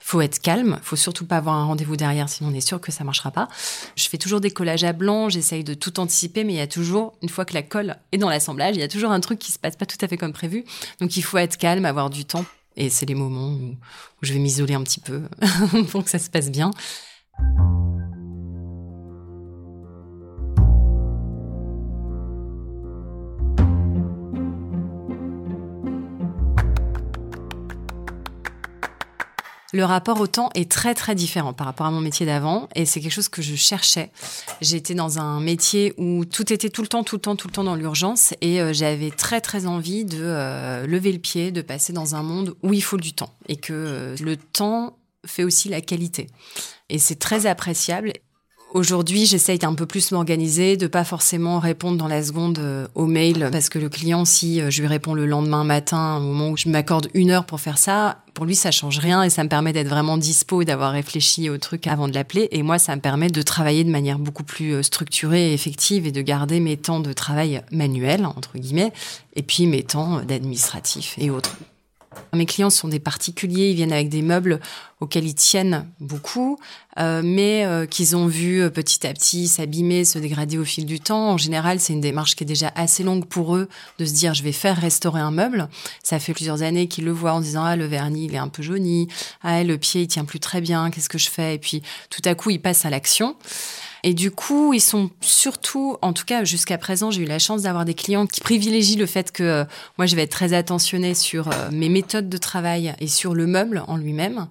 faut 0.06 0.22
être 0.22 0.40
calme, 0.40 0.78
faut 0.84 0.96
surtout 0.96 1.26
pas 1.26 1.38
avoir 1.38 1.56
un 1.56 1.66
rendez-vous 1.66 1.96
derrière, 1.96 2.30
sinon 2.30 2.52
on 2.52 2.54
est 2.54 2.62
sûr 2.62 2.80
que 2.80 2.92
ça 2.92 3.04
marchera 3.04 3.32
pas. 3.32 3.48
Je 3.96 4.08
fais 4.08 4.20
toujours 4.20 4.40
des 4.40 4.52
collages 4.52 4.84
à 4.84 4.94
blanc, 4.94 5.30
j'essaye 5.30 5.64
de 5.64 5.74
tout 5.74 6.00
anticiper, 6.00 6.44
mais 6.44 6.54
il 6.54 6.58
y 6.58 6.62
a 6.62 6.68
toujours, 6.68 7.18
une 7.24 7.30
fois 7.30 7.44
que 7.44 7.56
la 7.56 7.64
colle 7.64 7.96
est 8.12 8.20
dans 8.20 8.30
l'assemblage, 8.30 8.76
il 8.76 8.82
y 8.82 8.84
a 8.84 8.88
toujours 8.88 9.10
un 9.10 9.20
truc 9.20 9.40
qui 9.40 9.52
se 9.52 9.58
passe 9.58 9.76
pas 9.76 9.88
tout 9.88 9.98
à 10.00 10.08
fait 10.08 10.16
comme 10.16 10.32
prévu. 10.32 10.64
Donc 11.02 11.18
il 11.18 11.24
faut 11.24 11.40
être 11.40 11.58
calme, 11.58 11.86
avoir 11.86 12.12
du 12.12 12.24
temps. 12.24 12.46
Et 12.78 12.92
c'est 12.92 13.08
les 13.08 13.16
moments 13.16 13.48
où, 13.48 13.72
où 13.72 14.22
je 14.22 14.34
vais 14.34 14.40
m'isoler 14.40 14.76
un 14.76 14.84
petit 14.84 15.00
peu 15.00 15.24
pour 15.90 16.04
que 16.04 16.12
ça 16.12 16.20
se 16.20 16.30
passe 16.30 16.52
bien. 16.52 16.70
Le 29.76 29.84
rapport 29.84 30.22
au 30.22 30.28
temps 30.28 30.50
est 30.56 30.72
très 30.72 30.94
très 30.94 31.16
différent 31.16 31.52
par 31.52 31.68
rapport 31.68 31.86
à 31.86 31.92
mon 31.92 32.00
métier 32.00 32.26
d'avant 32.26 32.70
et 32.76 32.86
c'est 32.86 33.02
quelque 33.02 33.12
chose 33.12 33.28
que 33.28 33.42
je 33.42 33.56
cherchais. 33.56 34.10
J'étais 34.62 34.94
dans 34.94 35.20
un 35.20 35.42
métier 35.42 35.94
où 35.98 36.24
tout 36.24 36.54
était 36.54 36.70
tout 36.70 36.82
le 36.82 36.88
temps, 36.88 37.04
tout 37.04 37.18
le 37.18 37.22
temps, 37.22 37.36
tout 37.36 37.50
le 37.50 37.54
temps 37.54 37.66
dans 37.66 37.76
l'urgence 37.76 38.34
et 38.40 38.62
euh, 38.62 38.72
j'avais 38.72 39.12
très 39.12 39.42
très 39.42 39.66
envie 39.66 40.06
de 40.06 40.22
euh, 40.22 40.88
lever 40.88 41.12
le 41.12 41.20
pied, 41.20 41.52
de 41.52 41.62
passer 41.62 41.92
dans 41.92 42.16
un 42.16 42.24
monde 42.24 42.56
où 42.64 42.72
il 42.72 42.82
faut 42.82 42.96
du 42.96 43.12
temps 43.12 43.34
et 43.50 43.58
que 43.58 43.74
euh, 43.74 44.16
le 44.22 44.38
temps 44.38 44.98
fait 45.26 45.44
aussi 45.44 45.68
la 45.68 45.82
qualité. 45.82 46.28
Et 46.88 46.98
c'est 46.98 47.20
très 47.20 47.46
appréciable 47.46 48.14
Aujourd'hui, 48.76 49.26
j'essaye 49.26 49.58
d'un 49.58 49.74
peu 49.74 49.86
plus 49.86 50.12
m'organiser, 50.12 50.76
de 50.76 50.88
pas 50.88 51.06
forcément 51.06 51.60
répondre 51.60 51.98
dans 51.98 52.10
la 52.10 52.22
seconde 52.22 52.60
euh, 52.60 52.88
au 52.94 53.06
mail, 53.06 53.48
parce 53.50 53.70
que 53.70 53.80
le 53.80 53.88
client, 53.88 54.26
si 54.26 54.60
euh, 54.60 54.70
je 54.70 54.82
lui 54.82 54.90
réponds 54.90 55.14
le 55.14 55.26
lendemain 55.26 55.64
matin, 55.64 56.18
au 56.18 56.20
moment 56.20 56.50
où 56.50 56.58
je 56.58 56.68
m'accorde 56.68 57.08
une 57.14 57.32
heure 57.32 57.46
pour 57.46 57.62
faire 57.62 57.78
ça, 57.78 58.18
pour 58.34 58.44
lui, 58.44 58.54
ça 58.54 58.72
change 58.72 59.00
rien 59.00 59.24
et 59.24 59.30
ça 59.30 59.46
me 59.46 59.48
permet 59.48 59.72
d'être 59.72 59.88
vraiment 59.88 60.18
dispo 60.18 60.62
et 60.62 60.66
d'avoir 60.66 60.92
réfléchi 60.92 61.50
au 61.50 61.58
truc 61.58 61.88
avant 61.88 62.10
de 62.10 62.14
l'appeler. 62.14 62.50
Et 62.52 62.64
moi, 62.64 62.78
ça 62.78 62.94
me 62.98 63.00
permet 63.00 63.30
de 63.30 63.42
travailler 63.42 63.86
de 63.86 63.92
manière 63.92 64.20
beaucoup 64.20 64.44
plus 64.44 64.74
euh, 64.74 64.84
structurée 64.84 65.52
et 65.52 65.54
effective 65.54 66.06
et 66.06 66.12
de 66.12 66.22
garder 66.22 66.60
mes 66.60 66.76
temps 66.76 67.00
de 67.00 67.14
travail 67.14 67.62
manuel, 67.72 68.26
entre 68.26 68.58
guillemets, 68.58 68.92
et 69.38 69.44
puis 69.44 69.68
mes 69.68 69.84
temps 69.84 70.22
d'administratif 70.22 71.16
et 71.18 71.30
autres. 71.30 71.56
Mes 72.34 72.46
clients 72.46 72.70
sont 72.70 72.88
des 72.88 73.00
particuliers, 73.00 73.70
ils 73.70 73.76
viennent 73.76 73.94
avec 73.94 74.10
des 74.10 74.22
meubles 74.22 74.60
auxquels 75.02 75.26
ils 75.26 75.36
tiennent 75.36 75.88
beaucoup, 76.00 76.58
euh, 77.00 77.22
mais 77.24 77.66
euh, 77.66 77.86
qu'ils 77.86 78.16
ont 78.16 78.28
vu 78.28 78.62
euh, 78.62 78.70
petit 78.70 79.06
à 79.06 79.14
petit 79.14 79.48
s'abîmer, 79.48 80.06
se 80.06 80.20
dégrader 80.20 80.58
au 80.58 80.64
fil 80.64 80.86
du 80.86 81.00
temps. 81.00 81.32
En 81.32 81.38
général, 81.38 81.80
c'est 81.80 81.94
une 81.94 82.02
démarche 82.02 82.36
qui 82.36 82.44
est 82.44 82.48
déjà 82.48 82.72
assez 82.76 83.04
longue 83.04 83.26
pour 83.26 83.56
eux 83.56 83.68
de 84.00 84.06
se 84.06 84.14
dire 84.14 84.34
je 84.34 84.44
vais 84.44 84.52
faire 84.52 84.78
restaurer 84.78 85.20
un 85.20 85.32
meuble. 85.32 85.70
Ça 86.04 86.20
fait 86.20 86.34
plusieurs 86.34 86.62
années 86.62 86.88
qu'ils 86.88 87.06
le 87.06 87.12
voient 87.12 87.34
en 87.34 87.42
disant 87.42 87.64
ah 87.64 87.76
le 87.76 87.86
vernis 87.86 88.26
il 88.26 88.36
est 88.36 88.40
un 88.40 88.48
peu 88.48 88.64
jauni, 88.64 89.08
ah 89.42 89.64
le 89.64 89.78
pied 89.78 90.04
il 90.04 90.08
tient 90.08 90.26
plus 90.26 90.40
très 90.40 90.62
bien, 90.62 90.90
qu'est-ce 90.92 91.10
que 91.10 91.18
je 91.18 91.30
fais? 91.30 91.56
Et 91.56 91.60
puis 91.60 91.82
tout 92.10 92.22
à 92.26 92.36
coup 92.36 92.50
ils 92.50 92.62
passent 92.62 92.86
à 92.86 92.90
l'action. 92.90 93.36
Et 94.08 94.14
du 94.14 94.30
coup, 94.30 94.72
ils 94.76 94.82
sont 94.82 95.10
surtout, 95.20 95.98
en 96.04 96.14
tout 96.14 96.26
cas 96.26 96.44
jusqu'à 96.44 96.78
présent, 96.78 97.10
j'ai 97.10 97.24
eu 97.24 97.26
la 97.26 97.40
chance 97.40 97.64
d'avoir 97.64 97.86
des 97.86 97.96
clients 97.96 98.28
qui 98.28 98.40
privilégient 98.40 98.98
le 98.98 99.08
fait 99.08 99.32
que 99.32 99.42
euh, 99.42 99.66
moi, 99.98 100.06
je 100.06 100.16
vais 100.16 100.22
être 100.22 100.32
très 100.32 100.54
attentionnée 100.54 101.16
sur 101.16 101.48
euh, 101.48 101.72
mes 101.72 101.90
méthodes 101.90 102.30
de 102.30 102.38
travail 102.38 102.94
et 103.00 103.08
sur 103.08 103.34
le 103.34 103.48
meuble 103.48 103.84
en 103.88 103.98
lui-même 103.98 104.48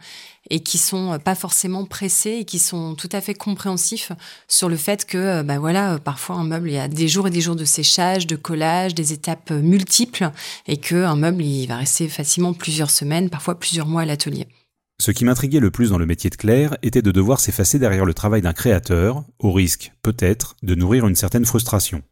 et 0.51 0.59
qui 0.59 0.77
sont 0.77 1.13
euh, 1.13 1.19
pas 1.19 1.37
forcément 1.37 1.85
pressés 1.85 2.39
et 2.41 2.45
qui 2.45 2.59
sont 2.59 2.97
tout 2.97 3.09
à 3.13 3.21
fait 3.21 3.35
compréhensifs 3.35 4.11
sur 4.49 4.69
le 4.69 4.77
fait 4.77 5.05
que 5.05 5.43
bah 5.43 5.61
voilà 5.61 6.01
parfois 6.01 6.35
un 6.35 6.45
meuble 6.45 6.71
il 6.71 6.75
y 6.75 6.79
a 6.79 6.89
des 6.89 7.07
jours 7.07 7.29
et 7.29 7.31
des 7.31 7.41
jours 7.41 7.55
de 7.55 7.65
séchage, 7.65 8.27
de 8.27 8.35
collage, 8.35 8.97
des 8.97 9.13
étapes 9.13 9.53
multiples 9.53 10.33
et 10.67 10.79
que 10.79 10.97
un 10.97 11.15
meuble 11.15 11.45
il 11.45 11.69
va 11.69 11.77
rester 11.77 12.09
facilement 12.09 12.55
plusieurs 12.55 12.91
semaines, 12.91 13.31
parfois 13.31 13.57
plusieurs 13.57 13.87
mois 13.87 14.03
à 14.03 14.05
l'atelier. 14.05 14.49
Ce 15.03 15.11
qui 15.11 15.25
m'intriguait 15.25 15.61
le 15.61 15.71
plus 15.71 15.91
dans 15.91 15.99
le 15.99 16.07
métier 16.07 16.31
de 16.31 16.37
Claire 16.37 16.77
était 16.83 17.03
de 17.03 17.11
devoir 17.11 17.41
s'effacer 17.41 17.79
derrière 17.79 18.05
le 18.05 18.15
travail 18.15 18.43
d'un 18.43 18.53
créateur, 18.53 19.25
au 19.41 19.53
risque, 19.53 19.93
peut-être, 20.03 20.57
de 20.63 20.75
nourrir 20.75 21.07
une 21.07 21.17
certaine 21.17 21.45
frustration. 21.45 22.03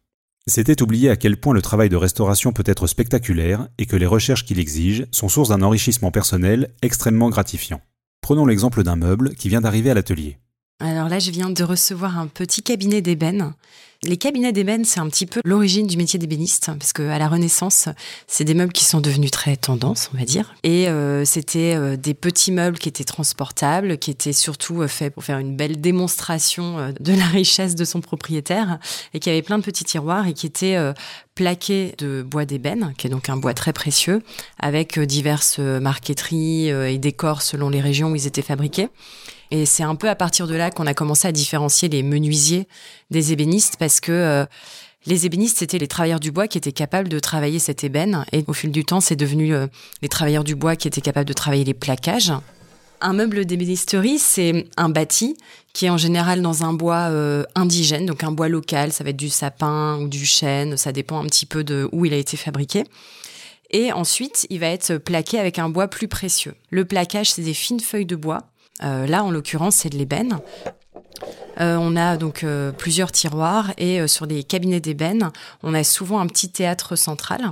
C'était 0.45 0.81
oublier 0.81 1.09
à 1.09 1.15
quel 1.15 1.37
point 1.37 1.53
le 1.53 1.61
travail 1.61 1.87
de 1.87 1.95
restauration 1.95 2.51
peut 2.51 2.63
être 2.65 2.85
spectaculaire 2.85 3.69
et 3.77 3.85
que 3.85 3.95
les 3.95 4.05
recherches 4.05 4.43
qu'il 4.43 4.59
exige 4.59 5.05
sont 5.11 5.29
source 5.29 5.49
d'un 5.49 5.61
enrichissement 5.61 6.11
personnel 6.11 6.73
extrêmement 6.81 7.29
gratifiant. 7.29 7.81
Prenons 8.21 8.45
l'exemple 8.45 8.83
d'un 8.83 8.97
meuble 8.97 9.35
qui 9.35 9.47
vient 9.47 9.61
d'arriver 9.61 9.89
à 9.89 9.93
l'atelier. 9.93 10.37
Alors 10.79 11.07
là, 11.07 11.19
je 11.19 11.31
viens 11.31 11.49
de 11.49 11.63
recevoir 11.63 12.19
un 12.19 12.27
petit 12.27 12.61
cabinet 12.61 13.01
d'ébène 13.01 13.53
les 14.03 14.17
cabinets 14.17 14.51
d'ébène, 14.51 14.85
c'est 14.85 14.99
un 14.99 15.07
petit 15.07 15.25
peu 15.25 15.41
l'origine 15.45 15.87
du 15.87 15.97
métier 15.97 16.19
d'ébéniste, 16.19 16.69
parce 16.79 16.93
que 16.93 17.03
à 17.09 17.17
la 17.17 17.27
Renaissance, 17.27 17.89
c'est 18.27 18.43
des 18.43 18.53
meubles 18.53 18.73
qui 18.73 18.85
sont 18.85 19.01
devenus 19.01 19.31
très 19.31 19.55
tendance, 19.55 20.09
on 20.13 20.17
va 20.17 20.25
dire. 20.25 20.53
Et 20.63 20.87
euh, 20.87 21.25
c'était 21.25 21.75
euh, 21.75 21.95
des 21.95 22.13
petits 22.13 22.51
meubles 22.51 22.77
qui 22.77 22.89
étaient 22.89 23.03
transportables, 23.03 23.97
qui 23.97 24.11
étaient 24.11 24.33
surtout 24.33 24.81
euh, 24.81 24.87
faits 24.87 25.13
pour 25.13 25.23
faire 25.23 25.37
une 25.37 25.55
belle 25.55 25.79
démonstration 25.79 26.93
de 26.99 27.13
la 27.13 27.25
richesse 27.25 27.75
de 27.75 27.85
son 27.85 28.01
propriétaire, 28.01 28.79
et 29.13 29.19
qui 29.19 29.29
avaient 29.29 29.41
plein 29.41 29.57
de 29.57 29.63
petits 29.63 29.85
tiroirs 29.85 30.27
et 30.27 30.33
qui 30.33 30.45
étaient 30.45 30.77
plaqués 31.35 31.95
de 31.97 32.21
bois 32.21 32.45
d'ébène, 32.45 32.93
qui 32.97 33.07
est 33.07 33.09
donc 33.09 33.29
un 33.29 33.37
bois 33.37 33.53
très 33.53 33.73
précieux, 33.73 34.21
avec 34.59 34.99
diverses 34.99 35.59
marqueteries 35.59 36.67
et 36.67 36.97
décors 36.97 37.41
selon 37.41 37.69
les 37.69 37.81
régions 37.81 38.11
où 38.11 38.15
ils 38.15 38.27
étaient 38.27 38.41
fabriqués. 38.41 38.89
Et 39.53 39.67
c'est 39.67 39.83
un 39.83 39.93
peu 39.93 40.09
à 40.09 40.15
partir 40.15 40.47
de 40.47 40.55
là 40.55 40.71
qu'on 40.71 40.87
a 40.87 40.95
commencé 40.95 41.27
à 41.27 41.31
différencier 41.31 41.87
les 41.87 42.01
menuisiers 42.01 42.67
des 43.11 43.33
ébénistes 43.33 43.75
parce 43.77 43.99
que 43.99 44.11
euh, 44.11 44.45
les 45.05 45.27
ébénistes, 45.27 45.59
c'était 45.59 45.77
les 45.77 45.87
travailleurs 45.87 46.19
du 46.19 46.31
bois 46.31 46.47
qui 46.47 46.57
étaient 46.57 46.71
capables 46.71 47.07
de 47.07 47.19
travailler 47.19 47.59
cet 47.59 47.83
ébène. 47.83 48.25
Et 48.31 48.43
au 48.47 48.53
fil 48.53 48.71
du 48.71 48.83
temps, 48.83 48.99
c'est 48.99 49.15
devenu 49.15 49.53
euh, 49.53 49.67
les 50.01 50.09
travailleurs 50.09 50.43
du 50.43 50.55
bois 50.55 50.75
qui 50.75 50.87
étaient 50.87 51.01
capables 51.01 51.27
de 51.27 51.33
travailler 51.33 51.65
les 51.65 51.75
plaquages. 51.75 52.33
Un 52.99 53.13
meuble 53.13 53.45
d'ébénisterie, 53.45 54.17
c'est 54.17 54.65
un 54.75 54.89
bâti 54.89 55.37
qui 55.71 55.85
est 55.85 55.91
en 55.91 55.97
général 55.97 56.41
dans 56.41 56.63
un 56.63 56.73
bois 56.73 57.09
euh, 57.11 57.43
indigène, 57.53 58.07
donc 58.07 58.23
un 58.23 58.31
bois 58.31 58.49
local. 58.49 58.91
Ça 58.91 59.03
va 59.03 59.11
être 59.11 59.17
du 59.17 59.29
sapin 59.29 59.99
ou 59.99 60.07
du 60.07 60.25
chêne, 60.25 60.77
ça 60.77 60.91
dépend 60.91 61.23
un 61.23 61.27
petit 61.27 61.45
peu 61.45 61.63
de 61.63 61.87
où 61.91 62.05
il 62.05 62.13
a 62.15 62.17
été 62.17 62.37
fabriqué. 62.37 62.85
Et 63.69 63.91
ensuite, 63.91 64.47
il 64.49 64.61
va 64.61 64.69
être 64.69 64.97
plaqué 64.97 65.37
avec 65.37 65.59
un 65.59 65.69
bois 65.69 65.89
plus 65.89 66.07
précieux. 66.07 66.55
Le 66.71 66.85
plaquage, 66.85 67.33
c'est 67.33 67.43
des 67.43 67.53
fines 67.53 67.79
feuilles 67.79 68.07
de 68.07 68.15
bois 68.15 68.47
là, 68.81 69.23
en 69.23 69.31
l'occurrence, 69.31 69.75
c'est 69.75 69.89
de 69.89 69.97
l'ébène. 69.97 70.39
Euh, 71.59 71.77
on 71.79 71.95
a 71.95 72.17
donc 72.17 72.43
euh, 72.43 72.71
plusieurs 72.71 73.11
tiroirs 73.11 73.71
et 73.77 74.07
sur 74.07 74.25
les 74.25 74.43
cabinets 74.43 74.79
d'ébène, 74.79 75.31
on 75.61 75.73
a 75.73 75.83
souvent 75.83 76.19
un 76.19 76.27
petit 76.27 76.49
théâtre 76.49 76.95
central 76.95 77.51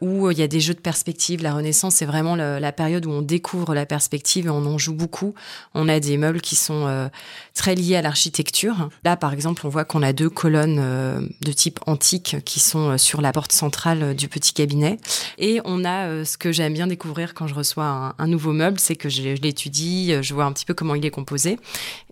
où 0.00 0.30
il 0.30 0.38
y 0.38 0.42
a 0.42 0.48
des 0.48 0.58
jeux 0.58 0.74
de 0.74 0.80
perspective. 0.80 1.42
La 1.42 1.54
Renaissance, 1.54 1.96
c'est 1.96 2.06
vraiment 2.06 2.34
la 2.34 2.72
période 2.72 3.06
où 3.06 3.10
on 3.10 3.22
découvre 3.22 3.72
la 3.72 3.86
perspective 3.86 4.46
et 4.46 4.50
on 4.50 4.66
en 4.66 4.76
joue 4.76 4.94
beaucoup. 4.94 5.32
On 5.74 5.88
a 5.88 6.00
des 6.00 6.16
meubles 6.16 6.40
qui 6.40 6.56
sont 6.56 7.08
très 7.54 7.76
liés 7.76 7.94
à 7.94 8.02
l'architecture. 8.02 8.88
Là, 9.04 9.16
par 9.16 9.32
exemple, 9.32 9.64
on 9.64 9.68
voit 9.68 9.84
qu'on 9.84 10.02
a 10.02 10.12
deux 10.12 10.28
colonnes 10.28 11.30
de 11.40 11.52
type 11.52 11.78
antique 11.86 12.38
qui 12.44 12.58
sont 12.58 12.98
sur 12.98 13.20
la 13.20 13.32
porte 13.32 13.52
centrale 13.52 14.16
du 14.16 14.26
petit 14.26 14.52
cabinet. 14.52 14.98
Et 15.38 15.60
on 15.64 15.84
a 15.84 16.24
ce 16.24 16.36
que 16.36 16.50
j'aime 16.50 16.72
bien 16.72 16.88
découvrir 16.88 17.32
quand 17.32 17.46
je 17.46 17.54
reçois 17.54 18.16
un, 18.18 18.26
nouveau 18.26 18.52
meuble, 18.52 18.80
c'est 18.80 18.96
que 18.96 19.08
je, 19.08 19.36
je 19.36 19.40
l'étudie, 19.40 20.14
je 20.20 20.34
vois 20.34 20.46
un 20.46 20.52
petit 20.52 20.64
peu 20.64 20.74
comment 20.74 20.96
il 20.96 21.06
est 21.06 21.12
composé. 21.12 21.60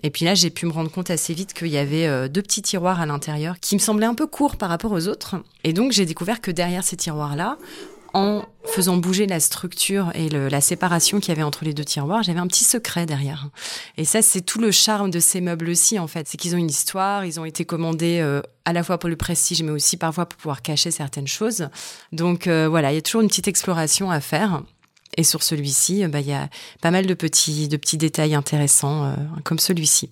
Et 0.05 0.11
puis 0.11 0.24
là, 0.24 0.37
j'ai 0.37 0.50
pu 0.50 0.64
me 0.64 0.72
rendre 0.72 0.92
compte 0.92 1.11
assez 1.11 1.29
vite 1.34 1.52
qu'il 1.52 1.68
y 1.68 1.78
avait 1.78 2.06
euh, 2.06 2.28
deux 2.28 2.42
petits 2.42 2.62
tiroirs 2.62 3.00
à 3.00 3.06
l'intérieur 3.06 3.58
qui 3.60 3.74
me 3.74 3.80
semblaient 3.80 4.06
un 4.06 4.14
peu 4.14 4.26
courts 4.26 4.56
par 4.56 4.68
rapport 4.68 4.92
aux 4.92 5.08
autres. 5.08 5.36
Et 5.64 5.72
donc, 5.72 5.92
j'ai 5.92 6.06
découvert 6.06 6.40
que 6.40 6.50
derrière 6.50 6.84
ces 6.84 6.96
tiroirs-là, 6.96 7.58
en 8.14 8.44
faisant 8.64 8.96
bouger 8.96 9.26
la 9.26 9.40
structure 9.40 10.10
et 10.14 10.28
la 10.28 10.60
séparation 10.60 11.20
qu'il 11.20 11.30
y 11.30 11.32
avait 11.32 11.42
entre 11.42 11.64
les 11.64 11.74
deux 11.74 11.84
tiroirs, 11.84 12.22
j'avais 12.22 12.40
un 12.40 12.46
petit 12.46 12.64
secret 12.64 13.06
derrière. 13.06 13.48
Et 13.96 14.04
ça, 14.04 14.22
c'est 14.22 14.40
tout 14.40 14.60
le 14.60 14.70
charme 14.70 15.10
de 15.10 15.20
ces 15.20 15.40
meubles-ci, 15.40 15.98
en 15.98 16.06
fait. 16.06 16.28
C'est 16.28 16.36
qu'ils 16.36 16.54
ont 16.54 16.58
une 16.58 16.70
histoire, 16.70 17.24
ils 17.24 17.40
ont 17.40 17.44
été 17.44 17.64
commandés 17.64 18.20
euh, 18.20 18.42
à 18.64 18.72
la 18.72 18.82
fois 18.82 18.98
pour 18.98 19.08
le 19.08 19.16
prestige, 19.16 19.62
mais 19.62 19.70
aussi 19.70 19.96
parfois 19.96 20.26
pour 20.26 20.38
pouvoir 20.38 20.62
cacher 20.62 20.90
certaines 20.90 21.26
choses. 21.26 21.68
Donc 22.12 22.46
euh, 22.46 22.68
voilà, 22.68 22.92
il 22.92 22.96
y 22.96 22.98
a 22.98 23.02
toujours 23.02 23.22
une 23.22 23.28
petite 23.28 23.48
exploration 23.48 24.10
à 24.10 24.20
faire. 24.20 24.62
Et 25.16 25.24
sur 25.24 25.42
celui-ci, 25.42 26.06
bah, 26.06 26.20
il 26.20 26.28
y 26.28 26.32
a 26.32 26.48
pas 26.82 26.92
mal 26.92 27.06
de 27.06 27.14
petits, 27.14 27.66
de 27.66 27.76
petits 27.76 27.98
détails 27.98 28.34
intéressants, 28.34 29.16
comme 29.42 29.58
celui-ci. 29.58 30.10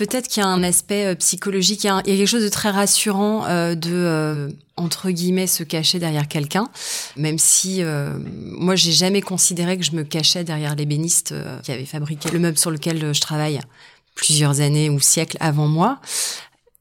Peut-être 0.00 0.28
qu'il 0.28 0.42
y 0.42 0.46
a 0.46 0.48
un 0.48 0.62
aspect 0.62 1.08
euh, 1.08 1.14
psychologique, 1.14 1.84
il 1.84 1.88
y, 1.88 1.90
a 1.90 2.00
quelque 2.00 2.24
chose 2.24 2.42
de 2.42 2.48
très 2.48 2.70
rassurant 2.70 3.44
euh, 3.44 3.74
de 3.74 3.92
euh, 3.92 4.48
entre 4.78 5.10
guillemets 5.10 5.46
se 5.46 5.62
cacher 5.62 5.98
derrière 5.98 6.26
quelqu'un, 6.26 6.70
même 7.16 7.38
si 7.38 7.82
moi 8.34 8.76
j'ai 8.76 8.92
jamais 8.92 9.20
considéré 9.20 9.76
que 9.76 9.84
je 9.84 9.92
me 9.92 10.02
cachais 10.02 10.42
derrière 10.42 10.74
l'ébéniste 10.74 11.34
qui 11.62 11.70
avait 11.70 11.84
fabriqué 11.84 12.30
le 12.30 12.38
meuble 12.38 12.56
sur 12.56 12.70
lequel 12.70 13.12
je 13.12 13.20
travaille 13.20 13.60
plusieurs 14.14 14.62
années 14.62 14.88
ou 14.88 15.00
siècles 15.00 15.36
avant 15.38 15.68
moi. 15.68 16.00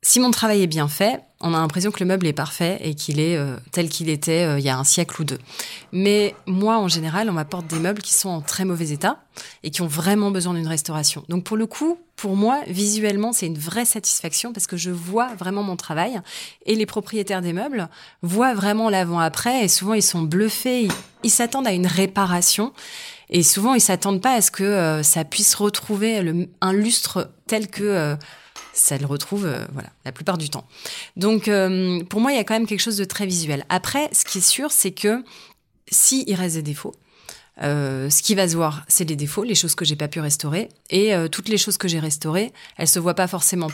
Si 0.10 0.20
mon 0.20 0.32
travail 0.32 0.64
est 0.64 0.68
bien 0.68 0.88
fait, 0.88 1.22
on 1.40 1.54
a 1.54 1.60
l'impression 1.60 1.92
que 1.92 2.00
le 2.00 2.08
meuble 2.08 2.26
est 2.26 2.34
parfait 2.34 2.80
et 2.82 2.96
qu'il 2.96 3.20
est 3.20 3.38
euh, 3.38 3.58
tel 3.72 3.90
qu'il 3.90 4.10
était 4.10 4.44
euh, 4.44 4.58
il 4.58 4.66
y 4.66 4.70
a 4.70 4.76
un 4.76 4.84
siècle 4.84 5.22
ou 5.22 5.24
deux. 5.24 5.38
Mais 5.92 6.34
moi, 6.48 6.80
en 6.80 6.88
général, 6.88 7.30
on 7.30 7.34
m'apporte 7.34 7.68
des 7.68 7.78
meubles 7.78 8.02
qui 8.02 8.16
sont 8.16 8.30
en 8.30 8.42
très 8.42 8.66
mauvais 8.66 8.90
état 8.90 9.22
et 9.62 9.70
qui 9.70 9.84
ont 9.84 9.88
vraiment 9.88 10.32
besoin 10.32 10.56
d'une 10.56 10.68
restauration. 10.68 11.24
Donc 11.30 11.44
pour 11.44 11.58
le 11.58 11.68
coup, 11.68 12.00
pour 12.16 12.36
moi, 12.36 12.62
visuellement, 12.66 13.34
c'est 13.34 13.46
une 13.46 13.60
vraie 13.60 13.86
satisfaction 13.86 14.52
parce 14.52 14.66
que 14.66 14.78
je 14.78 14.90
vois 14.90 15.28
vraiment 15.36 15.62
mon 15.62 15.76
travail 15.76 16.20
et 16.66 16.74
les 16.74 16.88
propriétaires 16.88 17.44
des 17.44 17.54
meubles 17.54 17.88
voient 18.24 18.56
vraiment 18.56 18.90
l'avant-après 18.90 19.64
et 19.64 19.68
souvent 19.68 19.94
ils 19.94 20.02
sont 20.02 20.24
bluffés, 20.24 20.88
ils 21.22 21.30
s'attendent 21.30 21.68
à 21.68 21.74
une 21.74 21.86
réparation. 21.86 22.74
Et 23.30 23.44
souvent, 23.44 23.76
ils 23.76 23.80
s'attendent 23.80 24.24
pas 24.24 24.34
à 24.34 24.42
ce 24.42 24.50
que 24.50 24.64
euh, 24.64 25.04
ça 25.04 25.24
puisse 25.24 25.54
retrouver 25.54 26.48
un 26.62 26.74
lustre 26.74 27.30
tel 27.46 27.68
que 27.68 28.18
ça 28.80 28.98
le 28.98 29.06
retrouve 29.06 29.46
euh, 29.46 29.66
voilà 29.74 29.90
la 30.06 30.12
plupart 30.12 30.38
du 30.38 30.50
temps. 30.50 30.66
Donc 31.16 31.48
euh, 31.48 32.04
pour 32.06 32.22
moi 32.22 32.32
il 32.32 32.38
y 32.38 32.40
a 32.40 32.44
quand 32.44 32.54
même 32.54 32.68
quelque 32.68 32.82
chose 32.82 32.98
de 32.98 33.06
très 33.06 33.26
visuel. 33.26 33.66
Après 33.70 34.10
ce 34.14 34.26
qui 34.26 34.40
est 34.40 34.48
sûr 34.48 34.72
c'est 34.72 34.92
que 34.92 35.24
si 35.92 36.24
il 36.28 36.36
reste 36.36 36.56
des 36.56 36.62
défauts, 36.62 36.96
euh, 37.62 38.10
ce 38.10 38.22
qui 38.22 38.36
va 38.36 38.48
se 38.48 38.56
voir, 38.56 38.84
c'est 38.88 39.08
les 39.08 39.16
défauts, 39.16 39.44
les 39.44 39.56
choses 39.56 39.76
que 39.76 39.84
j'ai 39.84 39.96
pas 39.96 40.08
pu 40.08 40.20
restaurer, 40.20 40.70
et 40.90 41.14
toutes 41.32 41.50
les 41.50 41.58
choses 41.58 41.78
que 41.78 41.88
j'ai 41.88 42.00
restaurées, 42.00 42.54
elles 42.78 42.88
se 42.88 43.00
voient 43.00 43.16
pas 43.16 43.28
forcément. 43.28 43.68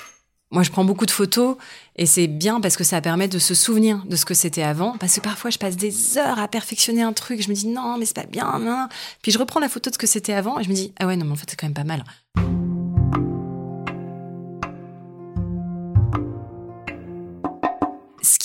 Moi, 0.51 0.63
je 0.63 0.71
prends 0.71 0.85
beaucoup 0.85 1.05
de 1.05 1.11
photos 1.11 1.57
et 1.95 2.05
c'est 2.05 2.27
bien 2.27 2.61
parce 2.61 2.77
que 2.77 2.83
ça 2.83 3.01
permet 3.01 3.27
de 3.27 3.39
se 3.39 3.53
souvenir 3.53 4.05
de 4.05 4.15
ce 4.15 4.25
que 4.25 4.33
c'était 4.33 4.61
avant. 4.61 4.97
Parce 4.97 5.15
que 5.15 5.19
parfois, 5.19 5.49
je 5.49 5.57
passe 5.57 5.75
des 5.75 6.17
heures 6.17 6.39
à 6.39 6.47
perfectionner 6.47 7.01
un 7.01 7.13
truc. 7.13 7.41
Je 7.41 7.49
me 7.49 7.55
dis 7.55 7.67
non, 7.67 7.97
mais 7.97 8.05
c'est 8.05 8.15
pas 8.15 8.25
bien. 8.25 8.87
Puis 9.21 9.31
je 9.31 9.39
reprends 9.39 9.59
la 9.59 9.69
photo 9.69 9.89
de 9.89 9.95
ce 9.95 9.99
que 9.99 10.07
c'était 10.07 10.33
avant 10.33 10.59
et 10.59 10.63
je 10.63 10.69
me 10.69 10.75
dis 10.75 10.93
ah 10.99 11.07
ouais 11.07 11.17
non, 11.17 11.25
mais 11.25 11.33
en 11.33 11.35
fait 11.35 11.49
c'est 11.49 11.59
quand 11.59 11.67
même 11.67 11.73
pas 11.73 11.83
mal. 11.83 12.03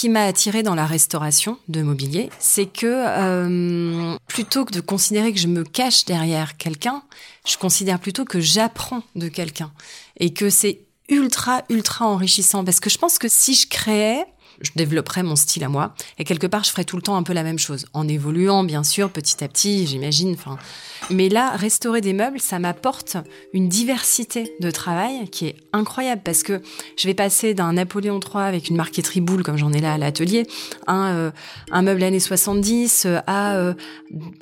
Qui 0.01 0.09
m'a 0.09 0.25
attiré 0.25 0.63
dans 0.63 0.75
la 0.75 0.87
restauration 0.87 1.59
de 1.69 1.83
mobilier, 1.83 2.31
c'est 2.39 2.65
que 2.65 2.87
euh, 2.87 4.17
plutôt 4.29 4.65
que 4.65 4.73
de 4.73 4.81
considérer 4.81 5.31
que 5.31 5.39
je 5.39 5.47
me 5.47 5.63
cache 5.63 6.07
derrière 6.07 6.57
quelqu'un, 6.57 7.03
je 7.47 7.59
considère 7.59 7.99
plutôt 7.99 8.25
que 8.25 8.41
j'apprends 8.41 9.03
de 9.15 9.29
quelqu'un. 9.29 9.71
Et 10.17 10.33
que 10.33 10.49
c'est 10.49 10.81
ultra 11.11 11.65
ultra 11.69 12.07
enrichissant. 12.07 12.65
Parce 12.65 12.81
que 12.81 12.89
je 12.89 12.97
pense 12.97 13.19
que 13.19 13.29
si 13.29 13.55
je 13.55 13.69
créais 13.69 14.25
je 14.61 14.71
développerais 14.77 15.23
mon 15.23 15.37
style 15.37 15.65
à 15.65 15.69
moi. 15.69 15.95
Et 16.19 16.25
quelque 16.25 16.47
part, 16.47 16.65
je 16.65 16.71
ferais 16.71 16.85
tout 16.85 16.97
le 16.97 17.03
temps 17.03 17.17
un 17.17 17.23
peu 17.23 17.33
la 17.33 17.43
même 17.43 17.59
chose, 17.59 17.87
en 17.93 18.07
évoluant, 18.07 18.65
bien 18.65 18.83
sûr, 18.83 19.11
petit 19.11 19.43
à 19.43 19.49
petit, 19.49 19.87
j'imagine. 19.87 20.33
Enfin, 20.33 20.59
mais 21.11 21.29
là, 21.29 21.51
restaurer 21.57 22.01
des 22.01 22.13
meubles, 22.13 22.41
ça 22.41 22.59
m'apporte 22.59 23.17
une 23.53 23.69
diversité 23.69 24.55
de 24.61 24.71
travail 24.71 25.29
qui 25.31 25.47
est 25.47 25.57
incroyable 25.73 26.23
parce 26.25 26.43
que 26.43 26.61
je 26.97 27.07
vais 27.07 27.15
passer 27.15 27.55
d'un 27.55 27.75
Napoléon 27.75 28.21
III 28.21 28.45
avec 28.45 28.69
une 28.69 28.77
marqueterie 28.77 29.21
boule, 29.21 29.43
comme 29.43 29.57
j'en 29.57 29.73
ai 29.73 29.81
là 29.81 29.95
à 29.95 29.99
l'atelier, 29.99 30.47
un, 30.87 31.15
euh, 31.15 31.31
un 31.71 31.83
meuble 31.83 32.03
années 32.03 32.21
70 32.21 33.05
euh, 33.07 33.19
à 33.27 33.57
euh, 33.57 33.75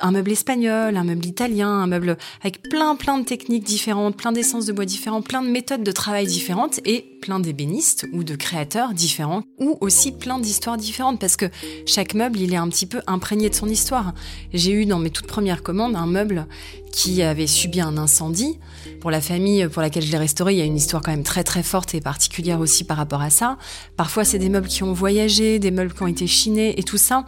un 0.00 0.10
meuble 0.10 0.32
espagnol, 0.32 0.96
un 0.96 1.04
meuble 1.04 1.26
italien, 1.26 1.68
un 1.68 1.86
meuble 1.86 2.16
avec 2.42 2.62
plein, 2.62 2.96
plein 2.96 3.18
de 3.18 3.24
techniques 3.24 3.64
différentes, 3.64 4.16
plein 4.16 4.32
d'essences 4.32 4.66
de 4.66 4.72
bois 4.72 4.84
différentes, 4.84 5.26
plein 5.26 5.42
de 5.42 5.48
méthodes 5.48 5.82
de 5.82 5.92
travail 5.92 6.26
différentes 6.26 6.80
et 6.84 7.17
plein 7.20 7.40
d'ébénistes 7.40 8.06
ou 8.12 8.24
de 8.24 8.34
créateurs 8.36 8.94
différents 8.94 9.42
ou 9.58 9.76
aussi 9.80 10.12
plein 10.12 10.38
d'histoires 10.38 10.76
différentes 10.76 11.20
parce 11.20 11.36
que 11.36 11.46
chaque 11.86 12.14
meuble, 12.14 12.38
il 12.38 12.52
est 12.52 12.56
un 12.56 12.68
petit 12.68 12.86
peu 12.86 13.00
imprégné 13.06 13.50
de 13.50 13.54
son 13.54 13.68
histoire. 13.68 14.14
J'ai 14.52 14.72
eu 14.72 14.86
dans 14.86 14.98
mes 14.98 15.10
toutes 15.10 15.26
premières 15.26 15.62
commandes 15.62 15.96
un 15.96 16.06
meuble 16.06 16.46
qui 16.92 17.22
avait 17.22 17.46
subi 17.46 17.80
un 17.80 17.96
incendie. 17.96 18.58
Pour 19.00 19.10
la 19.10 19.20
famille 19.20 19.68
pour 19.68 19.82
laquelle 19.82 20.02
je 20.02 20.10
l'ai 20.10 20.18
restauré, 20.18 20.54
il 20.54 20.58
y 20.58 20.62
a 20.62 20.64
une 20.64 20.76
histoire 20.76 21.02
quand 21.02 21.10
même 21.10 21.22
très 21.22 21.44
très 21.44 21.62
forte 21.62 21.94
et 21.94 22.00
particulière 22.00 22.60
aussi 22.60 22.84
par 22.84 22.96
rapport 22.96 23.22
à 23.22 23.30
ça. 23.30 23.58
Parfois, 23.96 24.24
c'est 24.24 24.38
des 24.38 24.48
meubles 24.48 24.68
qui 24.68 24.82
ont 24.82 24.92
voyagé, 24.92 25.58
des 25.58 25.70
meubles 25.70 25.92
qui 25.92 26.02
ont 26.02 26.08
été 26.08 26.26
chinés 26.26 26.78
et 26.78 26.82
tout 26.82 26.98
ça. 26.98 27.24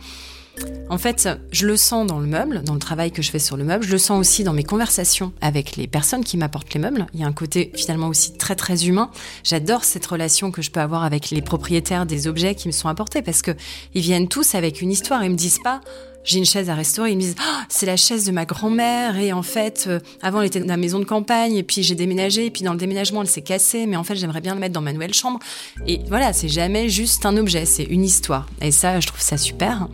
En 0.91 0.99
fait, 0.99 1.29
je 1.53 1.69
le 1.69 1.77
sens 1.77 2.05
dans 2.05 2.19
le 2.19 2.27
meuble, 2.27 2.63
dans 2.65 2.75
le 2.75 2.81
travail 2.81 3.13
que 3.13 3.23
je 3.23 3.31
fais 3.31 3.39
sur 3.39 3.57
le 3.57 3.63
meuble, 3.63 3.85
je 3.85 3.93
le 3.93 3.99
sens 3.99 4.19
aussi 4.19 4.43
dans 4.43 4.53
mes 4.53 4.65
conversations 4.65 5.33
avec 5.41 5.77
les 5.77 5.87
personnes 5.87 6.25
qui 6.25 6.37
m'apportent 6.37 6.75
les 6.75 6.81
meubles. 6.81 7.07
Il 7.15 7.21
y 7.21 7.23
a 7.23 7.27
un 7.29 7.33
côté 7.33 7.71
finalement 7.77 8.09
aussi 8.09 8.37
très 8.37 8.57
très 8.57 8.87
humain. 8.87 9.11
J'adore 9.45 9.85
cette 9.85 10.05
relation 10.05 10.51
que 10.51 10.63
je 10.63 10.73
peux 10.73 10.81
avoir 10.81 11.05
avec 11.05 11.31
les 11.31 11.43
propriétaires 11.43 12.07
des 12.07 12.27
objets 12.27 12.57
qui 12.57 12.67
me 12.67 12.73
sont 12.73 12.89
apportés 12.89 13.23
parce 13.23 13.41
que 13.41 13.53
ils 13.95 14.03
viennent 14.03 14.27
tous 14.27 14.57
avec 14.57 14.83
une 14.83 14.91
histoire. 14.91 15.23
Ils 15.23 15.31
me 15.31 15.37
disent 15.37 15.61
pas 15.63 15.81
j'ai 16.25 16.39
une 16.39 16.45
chaise 16.45 16.69
à 16.69 16.75
restaurer. 16.75 17.13
Ils 17.13 17.17
me 17.17 17.23
disent, 17.23 17.37
ah, 17.39 17.65
c'est 17.69 17.87
la 17.87 17.97
chaise 17.97 18.27
de 18.27 18.33
ma 18.33 18.45
grand-mère. 18.45 19.17
Et 19.17 19.33
en 19.33 19.43
fait, 19.43 19.87
euh, 19.89 20.01
avant, 20.23 20.41
elle 20.41 20.49
était 20.49 20.61
dans 20.61 20.67
la 20.67 20.77
maison 20.77 20.99
de 20.99 21.05
campagne. 21.05 21.55
Et 21.55 21.63
puis, 21.63 21.83
j'ai 21.83 21.95
déménagé. 21.95 22.47
Et 22.47 22.51
puis, 22.51 22.63
dans 22.63 22.73
le 22.73 22.79
déménagement, 22.79 23.23
elle 23.23 23.29
s'est 23.29 23.43
cassée. 23.43 23.87
Mais 23.87 23.97
en 23.97 24.05
fait, 24.05 24.17
j'aimerais 24.17 24.41
bien 24.41 24.55
le 24.55 24.61
mettre 24.61 24.75
dans 24.75 24.83
ma 24.83 24.93
nouvelle 24.93 25.15
chambre. 25.15 25.39
Et 25.87 26.01
voilà, 26.09 26.33
c'est 26.33 26.49
jamais 26.49 26.89
juste 26.89 27.25
un 27.25 27.37
objet. 27.37 27.65
C'est 27.65 27.85
une 27.85 28.05
histoire. 28.05 28.47
Et 28.61 28.71
ça, 28.71 29.01
je 29.01 29.07
trouve 29.07 29.21
ça 29.21 29.39
super. 29.39 29.89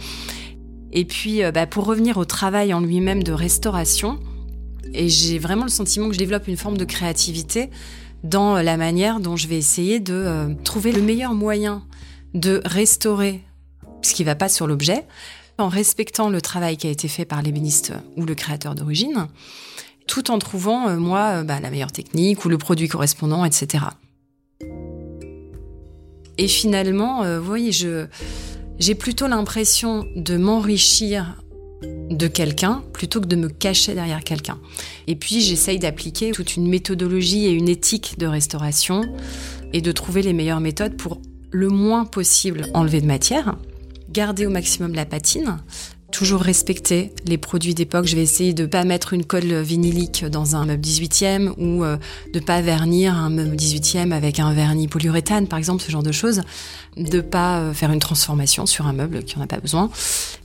Et 0.93 1.05
puis, 1.05 1.43
euh, 1.43 1.53
bah, 1.53 1.67
pour 1.67 1.85
revenir 1.85 2.17
au 2.17 2.25
travail 2.25 2.73
en 2.73 2.81
lui-même 2.81 3.23
de 3.23 3.33
restauration, 3.33 4.19
et 4.93 5.09
j'ai 5.09 5.39
vraiment 5.39 5.65
le 5.65 5.71
sentiment 5.71 6.09
que 6.09 6.15
je 6.15 6.19
développe 6.19 6.49
une 6.49 6.57
forme 6.57 6.79
de 6.79 6.85
créativité 6.85 7.71
dans 8.23 8.57
la 8.57 8.77
manière 8.77 9.21
dont 9.21 9.37
je 9.37 9.47
vais 9.47 9.59
essayer 9.59 10.01
de 10.01 10.15
euh, 10.15 10.55
trouver 10.65 10.93
le 10.93 11.03
meilleur 11.03 11.35
moyen 11.35 11.83
de 12.35 12.61
restaurer 12.65 13.43
ce 14.03 14.15
qui 14.15 14.25
va 14.25 14.35
pas 14.35 14.49
sur 14.49 14.67
l'objet, 14.67 15.05
en 15.59 15.69
respectant 15.69 16.29
le 16.29 16.41
travail 16.41 16.77
qui 16.77 16.87
a 16.87 16.91
été 16.91 17.09
fait 17.09 17.25
par 17.25 17.43
l'ébéniste 17.43 17.93
ou 18.17 18.25
le 18.25 18.35
créateur 18.35 18.75
d'origine, 18.75 19.27
tout 20.07 20.31
en 20.31 20.39
trouvant, 20.39 20.89
euh, 20.89 20.97
moi, 20.97 21.43
bah, 21.43 21.61
la 21.61 21.71
meilleure 21.71 21.93
technique 21.93 22.45
ou 22.45 22.49
le 22.49 22.59
produit 22.59 22.89
correspondant, 22.89 23.45
etc. 23.45 23.85
Et 26.39 26.49
finalement, 26.49 27.23
vous 27.39 27.47
voyez, 27.47 27.73
je, 27.73 28.07
j'ai 28.79 28.95
plutôt 28.95 29.27
l'impression 29.27 30.07
de 30.17 30.37
m'enrichir 30.37 31.43
de 31.83 32.27
quelqu'un 32.27 32.83
plutôt 32.93 33.21
que 33.21 33.27
de 33.27 33.37
me 33.37 33.49
cacher 33.49 33.95
derrière 33.95 34.25
quelqu'un. 34.25 34.59
Et 35.07 35.17
puis 35.17 35.41
j'essaye 35.41 35.79
d'appliquer 35.79 36.33
toute 36.33 36.57
une 36.57 36.69
méthodologie 36.69 37.47
et 37.47 37.51
une 37.51 37.69
éthique 37.69 38.19
de 38.19 38.27
restauration 38.27 39.03
et 39.73 39.81
de 39.81 39.93
trouver 39.93 40.23
les 40.23 40.33
meilleures 40.33 40.61
méthodes 40.61 40.97
pour 40.97 41.21
le 41.51 41.69
moins 41.69 42.05
possible 42.05 42.67
enlever 42.75 43.01
de 43.01 43.07
matière, 43.07 43.57
garder 44.11 44.47
au 44.47 44.51
maximum 44.51 44.95
la 44.95 45.05
patine, 45.05 45.59
toujours 46.13 46.41
respecter 46.41 47.13
les 47.27 47.39
produits 47.39 47.75
d'époque. 47.75 48.07
Je 48.07 48.17
vais 48.17 48.23
essayer 48.23 48.55
de 48.55 48.67
pas 48.67 48.85
mettre 48.85 49.13
une 49.13 49.25
colle 49.25 49.61
vinylique 49.61 50.25
dans 50.25 50.57
un 50.57 50.65
meuble 50.65 50.83
18e 50.83 51.53
ou 51.59 51.85
euh, 51.85 51.97
de 52.33 52.41
pas 52.41 52.61
vernir 52.63 53.15
un 53.15 53.31
meuble 53.31 53.57
18e 53.57 54.13
avec 54.13 54.39
un 54.39 54.53
vernis 54.53 54.89
polyuréthane, 54.89 55.47
par 55.49 55.59
exemple, 55.59 55.83
ce 55.83 55.91
genre 55.91 56.03
de 56.03 56.13
choses. 56.13 56.43
De 56.97 57.21
pas 57.21 57.61
euh, 57.61 57.75
faire 57.75 57.91
une 57.91 58.01
transformation 58.01 58.65
sur 58.65 58.87
un 58.87 58.93
meuble 58.93 59.23
qui 59.25 59.39
en 59.39 59.43
a 59.43 59.47
pas 59.47 59.59
besoin. 59.59 59.91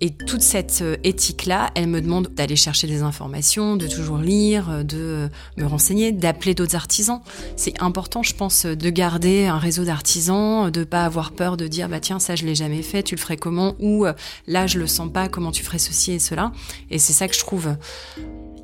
Et 0.02 0.12
toute 0.12 0.42
cette 0.42 0.82
euh, 0.82 0.98
éthique-là, 1.04 1.72
elle 1.76 1.88
me 1.88 2.02
demande 2.02 2.28
d'aller 2.36 2.56
chercher 2.56 2.88
des 2.88 3.04
informations, 3.04 3.78
de 3.78 3.88
toujours 3.88 4.18
lire, 4.18 4.84
de 4.84 5.30
me 5.58 5.66
renseigner, 5.66 6.12
d'appeler 6.12 6.54
d'autres 6.54 6.76
artisans. 6.76 7.22
C'est 7.56 7.82
important, 7.82 8.22
je 8.22 8.36
pense, 8.36 8.66
de 8.66 8.90
garder 8.90 9.46
un 9.46 9.60
réseau 9.60 9.86
d'artisans, 9.86 10.70
de 10.70 10.84
pas 10.84 11.06
avoir 11.06 11.32
peur 11.32 11.56
de 11.56 11.68
dire, 11.68 11.88
bah 11.88 12.00
tiens, 12.00 12.20
ça 12.20 12.36
je 12.36 12.46
l'ai 12.46 12.56
jamais 12.56 12.82
fait, 12.82 13.04
tu 13.04 13.16
le 13.16 13.22
ferais 13.22 13.38
comment? 13.38 13.76
Ou 13.80 14.06
là, 14.48 14.68
je 14.68 14.78
le 14.78 14.88
sens 14.88 15.10
pas, 15.12 15.30
comment 15.30 15.52
tu 15.52 15.64
ferais 15.64 15.80
ceci 15.80 16.12
et 16.12 16.20
cela? 16.20 16.52
Et 16.90 17.00
c'est 17.00 17.14
ça 17.14 17.28
que 17.28 17.34
je 17.34 17.40
trouve 17.40 17.70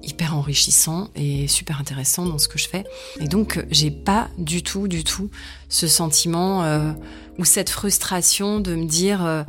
hyper 0.08 0.36
enrichissant 0.36 1.10
et 1.16 1.48
super 1.48 1.80
intéressant 1.80 2.26
dans 2.26 2.38
ce 2.38 2.48
que 2.48 2.58
je 2.58 2.68
fais. 2.68 2.86
Et 3.20 3.28
donc, 3.28 3.64
j'ai 3.70 3.92
pas 3.92 4.30
du 4.38 4.64
tout, 4.64 4.88
du 4.88 5.04
tout 5.04 5.30
ce 5.70 5.88
sentiment 5.88 6.64
euh, 6.64 6.92
ou 7.38 7.46
cette 7.46 7.70
frustration 7.70 8.60
de 8.60 8.76
me 8.76 8.86
dire 8.86 9.26
euh, 9.26 9.44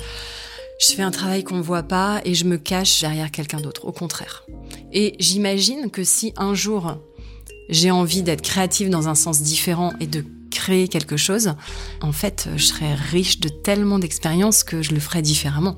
je 0.80 0.94
fais 0.94 1.02
un 1.02 1.10
travail 1.10 1.44
qu'on 1.44 1.56
ne 1.56 1.62
voit 1.62 1.82
pas 1.82 2.20
et 2.24 2.34
je 2.34 2.44
me 2.44 2.56
cache 2.56 3.00
derrière 3.00 3.30
quelqu'un 3.30 3.60
d'autre. 3.60 3.86
Au 3.86 3.92
contraire. 3.92 4.44
Et 4.92 5.14
j'imagine 5.18 5.90
que 5.90 6.04
si 6.04 6.32
un 6.36 6.54
jour 6.54 6.98
j'ai 7.68 7.90
envie 7.90 8.22
d'être 8.22 8.42
créative 8.42 8.88
dans 8.88 9.08
un 9.08 9.14
sens 9.14 9.42
différent 9.42 9.92
et 10.00 10.06
de 10.06 10.24
créer 10.50 10.88
quelque 10.88 11.16
chose, 11.16 11.54
en 12.00 12.12
fait, 12.12 12.48
je 12.56 12.64
serais 12.64 12.94
riche 12.94 13.40
de 13.40 13.48
tellement 13.48 13.98
d'expériences 13.98 14.64
que 14.64 14.80
je 14.82 14.94
le 14.94 15.00
ferais 15.00 15.22
différemment. 15.22 15.76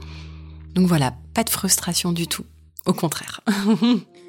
Donc 0.74 0.86
voilà, 0.86 1.14
pas 1.34 1.42
de 1.42 1.50
frustration 1.50 2.12
du 2.12 2.28
tout. 2.28 2.44
Au 2.86 2.92
contraire. 2.92 3.40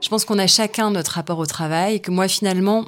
Je 0.00 0.08
pense 0.08 0.24
qu'on 0.24 0.38
a 0.38 0.46
chacun 0.46 0.90
notre 0.90 1.12
rapport 1.12 1.38
au 1.38 1.46
travail, 1.46 2.02
que 2.02 2.10
moi 2.10 2.28
finalement, 2.28 2.84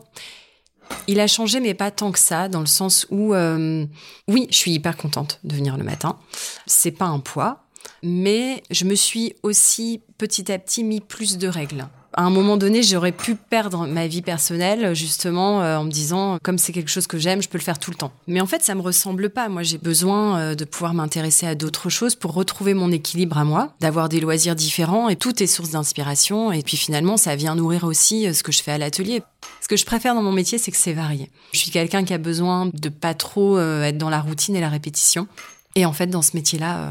il 1.07 1.21
a 1.21 1.27
changé, 1.27 1.61
mais 1.61 1.75
pas 1.75 1.91
tant 1.91 2.13
que 2.13 2.19
ça, 2.19 2.49
dans 2.49 2.61
le 2.61 2.67
sens 2.67 3.07
où, 3.11 3.35
euh, 3.35 3.87
oui, 4.29 4.47
je 4.51 4.57
suis 4.57 4.73
hyper 4.73 4.97
contente 4.97 5.41
de 5.45 5.55
venir 5.55 5.77
le 5.77 5.85
matin. 5.85 6.19
C'est 6.67 6.91
pas 6.91 7.07
un 7.07 7.21
poids, 7.21 7.65
mais 8.03 8.63
je 8.71 8.85
me 8.85 8.95
suis 8.95 9.35
aussi 9.43 10.03
petit 10.19 10.53
à 10.53 10.59
petit 10.59 10.85
mis 10.85 11.01
plus 11.01 11.39
de 11.39 11.49
règles 11.49 11.87
à 12.17 12.23
un 12.23 12.31
moment 12.31 12.57
donné, 12.57 12.83
j'aurais 12.83 13.13
pu 13.13 13.35
perdre 13.35 13.87
ma 13.87 14.07
vie 14.07 14.23
personnelle, 14.23 14.95
justement, 14.95 15.63
euh, 15.63 15.79
en 15.79 15.85
me 15.85 15.91
disant, 15.91 16.39
comme 16.43 16.59
c'est 16.59 16.73
quelque 16.73 16.91
chose 16.91 17.07
que 17.07 17.19
j'aime, 17.19 17.43
je 17.43 17.49
peux 17.49 17.59
le 17.59 17.63
faire 17.63 17.79
tout 17.79 17.91
le 17.91 17.97
temps. 17.97 18.13
Mais 18.29 18.41
en 18.41 18.47
fait, 18.47 18.63
ça 18.63 18.75
me 18.75 18.81
ressemble 18.81 19.31
pas. 19.31 19.49
Moi, 19.49 19.63
j'ai 19.63 19.79
besoin 19.79 20.39
euh, 20.39 20.55
de 20.55 20.65
pouvoir 20.65 20.95
m'intéresser 20.95 21.47
à 21.47 21.55
d'autres 21.55 21.91
choses 21.91 22.15
pour 22.15 22.33
retrouver 22.33 22.75
mon 22.75 22.93
équilibre 22.93 23.39
à 23.39 23.45
moi, 23.45 23.75
d'avoir 23.81 24.09
des 24.09 24.21
loisirs 24.21 24.55
différents 24.55 25.09
et 25.09 25.17
tout 25.17 25.43
est 25.43 25.47
source 25.47 25.71
d'inspiration. 25.71 26.53
Et 26.53 26.63
puis 26.63 26.77
finalement, 26.77 27.17
ça 27.17 27.35
vient 27.35 27.57
nourrir 27.57 27.85
aussi 27.85 28.27
euh, 28.27 28.33
ce 28.33 28.43
que 28.43 28.53
je 28.53 28.63
fais 28.63 28.73
à 28.73 28.79
l'atelier. 28.79 29.23
Ce 29.61 29.69
que 29.69 29.77
je 29.77 29.85
préfère 29.85 30.15
dans 30.15 30.23
mon 30.23 30.33
métier, 30.33 30.59
c'est 30.59 30.71
que 30.71 30.77
c'est 30.77 30.93
varié. 30.93 31.31
Je 31.53 31.59
suis 31.59 31.71
quelqu'un 31.71 32.05
qui 32.05 32.15
a 32.15 32.19
besoin 32.19 32.71
de 32.73 32.89
pas 32.89 33.15
trop 33.15 33.59
être 33.59 33.99
dans 33.99 34.11
la 34.11 34.21
routine 34.21 34.57
et 34.57 34.61
la 34.61 34.69
répétition. 34.69 35.27
Et 35.77 35.87
en 35.87 35.93
fait, 35.93 36.07
dans 36.07 36.23
ce 36.23 36.37
métier-là, 36.37 36.79
euh, 36.79 36.91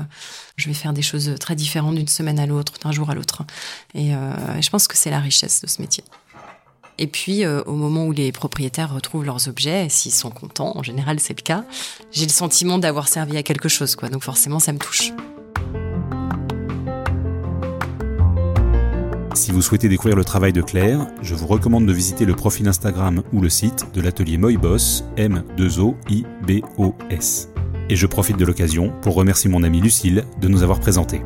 je 0.57 0.67
vais 0.67 0.73
faire 0.73 0.93
des 0.93 1.01
choses 1.01 1.33
très 1.39 1.55
différentes 1.55 1.95
d'une 1.95 2.07
semaine 2.07 2.39
à 2.39 2.45
l'autre, 2.45 2.73
d'un 2.83 2.91
jour 2.91 3.09
à 3.09 3.15
l'autre. 3.15 3.43
Et 3.93 4.13
euh, 4.13 4.61
je 4.61 4.69
pense 4.69 4.87
que 4.87 4.97
c'est 4.97 5.09
la 5.09 5.19
richesse 5.19 5.61
de 5.61 5.67
ce 5.67 5.81
métier. 5.81 6.03
Et 6.99 7.07
puis, 7.07 7.43
euh, 7.43 7.63
au 7.65 7.73
moment 7.73 8.05
où 8.05 8.11
les 8.11 8.31
propriétaires 8.31 8.93
retrouvent 8.93 9.25
leurs 9.25 9.47
objets, 9.47 9.89
s'ils 9.89 10.13
sont 10.13 10.29
contents, 10.29 10.77
en 10.77 10.83
général 10.83 11.19
c'est 11.19 11.35
le 11.37 11.41
cas, 11.41 11.63
j'ai 12.11 12.25
le 12.25 12.31
sentiment 12.31 12.77
d'avoir 12.77 13.07
servi 13.07 13.35
à 13.37 13.43
quelque 13.43 13.67
chose, 13.67 13.95
quoi. 13.95 14.09
Donc 14.09 14.21
forcément, 14.23 14.59
ça 14.59 14.73
me 14.73 14.77
touche. 14.77 15.11
Si 19.33 19.51
vous 19.51 19.63
souhaitez 19.63 19.89
découvrir 19.89 20.15
le 20.15 20.23
travail 20.23 20.53
de 20.53 20.61
Claire, 20.61 21.07
je 21.23 21.33
vous 21.33 21.47
recommande 21.47 21.87
de 21.87 21.93
visiter 21.93 22.25
le 22.25 22.35
profil 22.35 22.67
Instagram 22.67 23.23
ou 23.33 23.41
le 23.41 23.49
site 23.49 23.87
de 23.93 23.99
l'atelier 23.99 24.37
Moibos, 24.37 25.01
M2O-I-B-O-S. 25.17 25.93
Et 27.89 27.95
je 27.95 28.07
profite 28.07 28.37
de 28.37 28.45
l'occasion 28.45 28.93
pour 29.01 29.15
remercier 29.15 29.49
mon 29.49 29.63
amie 29.63 29.81
Lucille 29.81 30.23
de 30.39 30.47
nous 30.47 30.63
avoir 30.63 30.79
présenté. 30.79 31.21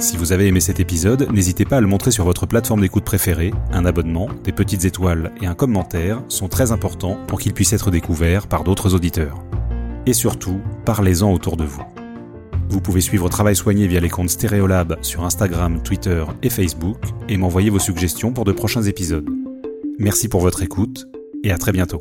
Si 0.00 0.16
vous 0.16 0.32
avez 0.32 0.46
aimé 0.46 0.60
cet 0.60 0.78
épisode, 0.78 1.28
n'hésitez 1.32 1.64
pas 1.64 1.78
à 1.78 1.80
le 1.80 1.88
montrer 1.88 2.12
sur 2.12 2.24
votre 2.24 2.46
plateforme 2.46 2.82
d'écoute 2.82 3.02
préférée. 3.02 3.52
Un 3.72 3.84
abonnement, 3.84 4.28
des 4.44 4.52
petites 4.52 4.84
étoiles 4.84 5.32
et 5.42 5.46
un 5.46 5.54
commentaire 5.54 6.22
sont 6.28 6.46
très 6.46 6.70
importants 6.70 7.18
pour 7.26 7.40
qu'il 7.40 7.52
puisse 7.52 7.72
être 7.72 7.90
découvert 7.90 8.46
par 8.46 8.62
d'autres 8.62 8.94
auditeurs. 8.94 9.42
Et 10.06 10.12
surtout, 10.12 10.60
parlez-en 10.84 11.32
autour 11.32 11.56
de 11.56 11.64
vous. 11.64 11.82
Vous 12.68 12.80
pouvez 12.80 13.00
suivre 13.00 13.28
Travail 13.28 13.56
Soigné 13.56 13.88
via 13.88 13.98
les 13.98 14.08
comptes 14.08 14.30
Stéréolab 14.30 14.98
sur 15.02 15.24
Instagram, 15.24 15.82
Twitter 15.82 16.24
et 16.42 16.50
Facebook 16.50 16.98
et 17.28 17.36
m'envoyer 17.36 17.70
vos 17.70 17.78
suggestions 17.80 18.32
pour 18.32 18.44
de 18.44 18.52
prochains 18.52 18.82
épisodes. 18.82 19.28
Merci 19.98 20.28
pour 20.28 20.42
votre 20.42 20.62
écoute 20.62 21.06
et 21.42 21.50
à 21.50 21.58
très 21.58 21.72
bientôt. 21.72 22.00